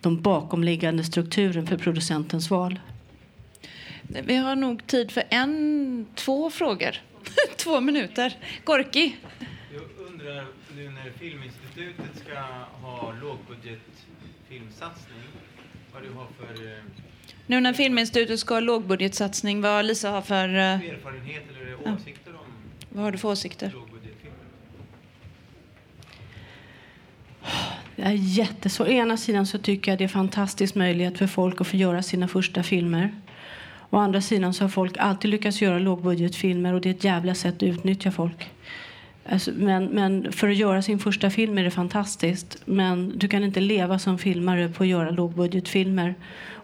de 0.00 0.22
bakomliggande 0.22 1.04
strukturen 1.04 1.66
för 1.66 1.76
producentens 1.76 2.50
val. 2.50 2.80
Vi 4.02 4.36
har 4.36 4.56
nog 4.56 4.86
tid 4.86 5.10
för 5.10 5.22
en, 5.30 6.06
två 6.14 6.50
frågor. 6.50 6.96
två 7.56 7.80
minuter. 7.80 8.36
Gorki? 8.64 9.16
Jag 9.72 9.82
undrar 10.06 10.46
nu 10.76 10.90
när 10.90 11.10
Filminstitutet 11.18 12.18
ska 12.24 12.38
ha 12.86 13.12
lågbudgetfilmsatsning, 13.22 15.22
vad 15.94 16.02
du 16.02 16.10
har 16.10 16.26
för 16.38 16.66
eh, 16.66 16.72
Nu 17.46 17.60
när 17.60 17.72
Filminstitutet 17.72 18.40
ska 18.40 18.54
ha 18.54 18.60
lågbudgetsatsning, 18.60 19.60
vad 19.60 19.84
Lisa 19.84 20.10
har 20.10 20.22
för... 20.22 20.48
eh, 20.48 20.54
erfarenhet 20.60 21.42
eller 21.50 21.94
åsikter 21.94 22.34
om 22.34 22.46
Vad 22.88 23.04
har 23.04 23.12
du 23.12 23.18
för 23.18 23.28
åsikter? 23.28 23.70
Lågbudgetfilmer. 23.74 24.36
Det 27.96 28.02
är 28.02 28.12
jättesvårt. 28.12 28.88
Å 28.88 28.90
ena 28.90 29.16
sidan 29.16 29.46
så 29.46 29.58
tycker 29.58 29.92
jag 29.92 29.98
det 29.98 30.02
är 30.02 30.06
en 30.06 30.08
fantastisk 30.08 30.74
möjlighet 30.74 31.18
för 31.18 31.26
folk 31.26 31.60
att 31.60 31.66
få 31.66 31.76
göra 31.76 32.02
sina 32.02 32.28
första 32.28 32.62
filmer. 32.62 33.14
Å 33.90 33.96
andra 33.96 34.20
sidan 34.20 34.54
så 34.54 34.64
har 34.64 34.68
folk 34.68 34.96
alltid 34.98 35.30
lyckats 35.30 35.62
göra 35.62 35.78
lågbudgetfilmer 35.78 36.74
och 36.74 36.80
det 36.80 36.88
är 36.88 36.94
ett 36.94 37.04
jävla 37.04 37.34
sätt 37.34 37.54
att 37.54 37.62
utnyttja 37.62 38.10
folk. 38.10 38.50
Alltså, 39.28 39.50
men, 39.56 39.84
men 39.84 40.32
för 40.32 40.48
att 40.48 40.56
göra 40.56 40.82
sin 40.82 40.98
första 40.98 41.30
film 41.30 41.58
är 41.58 41.64
det 41.64 41.70
fantastiskt. 41.70 42.62
Men 42.64 43.18
du 43.18 43.28
kan 43.28 43.44
inte 43.44 43.60
leva 43.60 43.98
som 43.98 44.18
filmare 44.18 44.68
på 44.68 44.82
att 44.82 44.88
göra 44.88 45.10
lågbudgetfilmer. 45.10 46.14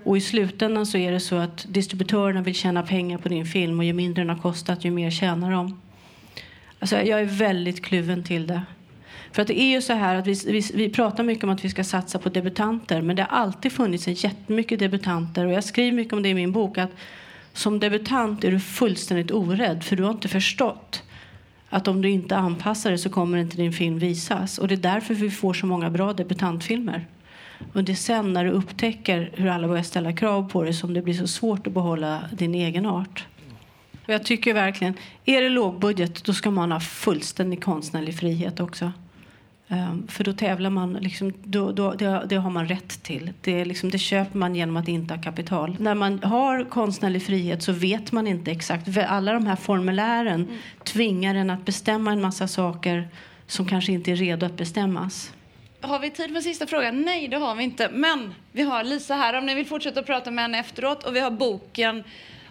Och 0.05 0.17
i 0.17 0.21
slutändan 0.21 0.87
så 0.87 0.99
är 0.99 1.12
det 1.12 1.21
så 1.21 1.37
att 1.37 1.67
distributörerna 1.69 2.43
vill 2.43 2.55
tjäna 2.55 2.83
pengar 2.83 3.19
på 3.19 3.29
din 3.29 3.47
film 3.47 3.79
och 3.79 3.85
ju 3.85 3.93
mindre 3.93 4.25
den 4.25 4.31
har 4.31 4.43
kostat 4.43 4.85
ju 4.85 4.91
mer 4.91 5.11
tjänar 5.11 5.51
de. 5.51 5.81
Alltså, 6.79 6.97
jag 6.97 7.21
är 7.21 7.25
väldigt 7.25 7.85
kluven 7.85 8.25
till 8.25 8.47
det. 8.47 8.62
För 9.33 9.43
att 9.43 9.49
det 9.49 9.61
är 9.61 9.71
ju 9.71 9.83
så 9.83 9.93
här 9.93 10.14
att 10.14 10.27
vi, 10.27 10.35
vi, 10.47 10.71
vi 10.75 10.91
pratar 10.91 11.25
mycket 11.25 11.45
om 11.45 11.51
att 11.51 11.64
vi 11.64 11.71
ska 11.71 11.85
satsa 11.85 12.19
på 12.19 12.29
debutanter 12.29 13.03
men 13.03 13.17
det 13.17 13.23
har 13.23 13.38
alltid 13.38 13.73
funnits 13.73 14.09
en 14.09 14.14
jättemycket 14.14 14.79
debutanter 14.79 15.47
och 15.47 15.53
jag 15.53 15.64
skriver 15.64 15.93
mycket 15.93 16.12
om 16.12 16.23
det 16.23 16.29
i 16.29 16.35
min 16.35 16.53
bok 16.53 16.79
att 16.79 16.91
som 17.53 17.81
debutant 17.81 18.45
är 18.45 18.51
du 18.51 18.61
fullständigt 18.61 19.31
orädd 19.31 19.85
för 19.85 19.97
du 19.97 20.03
har 20.03 20.11
inte 20.11 20.29
förstått 20.29 21.03
att 21.69 21.88
om 21.88 22.03
du 22.03 22.11
inte 22.11 22.37
anpassar 22.37 22.91
dig 22.91 22.99
så 22.99 23.11
kommer 23.11 23.38
inte 23.38 23.57
din 23.57 23.73
film 23.73 23.99
visas 23.99 24.59
och 24.59 24.69
det 24.69 24.75
är 24.75 24.77
därför 24.77 25.14
vi 25.14 25.31
får 25.31 25.55
så 25.55 25.67
många 25.67 25.91
bra 25.91 26.12
debutantfilmer. 26.12 27.07
Och 27.73 27.85
det 27.85 27.93
är 27.93 27.97
sen 27.97 28.33
när 28.33 28.45
du 28.45 28.51
upptäcker 28.51 29.31
hur 29.35 29.49
alla 29.49 29.69
börjar 29.69 29.83
ställa 29.83 30.12
krav 30.12 30.51
på 30.51 30.62
dig 30.62 30.73
som 30.73 30.95
det 30.95 31.03
blir 31.03 31.14
så 31.14 31.27
svårt 31.27 31.67
att 31.67 31.73
behålla 31.73 32.21
din 32.33 32.55
egen 32.55 32.87
art. 32.87 33.27
Och 34.07 34.14
jag 34.14 34.25
tycker 34.25 34.55
verkligen, 34.55 34.95
är 35.25 35.43
det 35.43 35.49
lågbudget 35.49 36.25
då 36.25 36.33
ska 36.33 36.51
man 36.51 36.73
ha 36.73 36.81
fullständig 36.81 37.64
konstnärlig 37.64 38.19
frihet 38.19 38.61
också. 38.61 38.93
Ehm, 39.68 40.09
för 40.09 40.24
då 40.24 40.33
tävlar 40.33 40.70
man, 40.70 40.92
liksom, 40.92 41.33
då, 41.44 41.72
då, 41.72 41.92
det, 41.92 42.26
det 42.28 42.37
har 42.37 42.50
man 42.50 42.68
rätt 42.68 43.02
till. 43.02 43.33
Det, 43.40 43.64
liksom, 43.64 43.90
det 43.90 43.98
köper 43.98 44.38
man 44.38 44.54
genom 44.54 44.76
att 44.76 44.88
inte 44.88 45.14
ha 45.14 45.22
kapital. 45.22 45.76
När 45.78 45.94
man 45.94 46.22
har 46.22 46.64
konstnärlig 46.70 47.22
frihet 47.22 47.62
så 47.62 47.72
vet 47.72 48.12
man 48.12 48.26
inte 48.26 48.50
exakt. 48.50 48.88
Alla 49.09 49.33
de 49.33 49.46
här 49.46 49.57
formulären 49.57 50.48
tvingar 50.85 51.35
en 51.35 51.50
att 51.50 51.64
bestämma 51.64 52.12
en 52.12 52.20
massa 52.20 52.48
saker 52.48 53.09
som 53.46 53.66
kanske 53.66 53.92
inte 53.92 54.12
är 54.12 54.16
redo 54.16 54.46
att 54.46 54.57
bestämmas. 54.57 55.33
Har 55.81 55.98
vi 55.98 56.11
tid 56.11 56.33
för 56.33 56.40
sista 56.40 56.66
frågan? 56.66 57.02
Nej, 57.02 57.28
det 57.28 57.37
har 57.37 57.54
vi 57.54 57.64
inte. 57.64 57.88
Men 57.92 58.35
vi 58.52 58.62
har 58.62 58.85
Lisa 58.85 59.14
här 59.14 59.35
om 59.38 59.46
ni 59.46 59.54
vill 59.54 59.66
fortsätta 59.66 60.02
prata 60.02 60.31
med 60.31 60.44
henne 60.44 60.59
efteråt. 60.59 61.04
Och 61.04 61.16
vi 61.16 61.20
har 61.20 61.31
boken. 61.31 62.04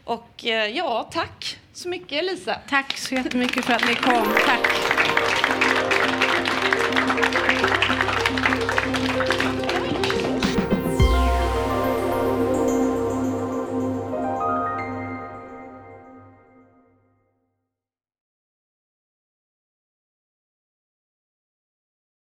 Och 0.03 0.45
eh, 0.45 0.65
ja, 0.65 1.09
tack 1.11 1.59
så 1.73 1.89
mycket 1.89 2.25
Lisa. 2.25 2.55
Tack 2.69 2.97
så 2.97 3.15
jättemycket 3.15 3.65
för 3.65 3.73
att 3.73 3.87
ni 3.87 3.95
kom. 3.95 4.27
Tack. 4.45 5.06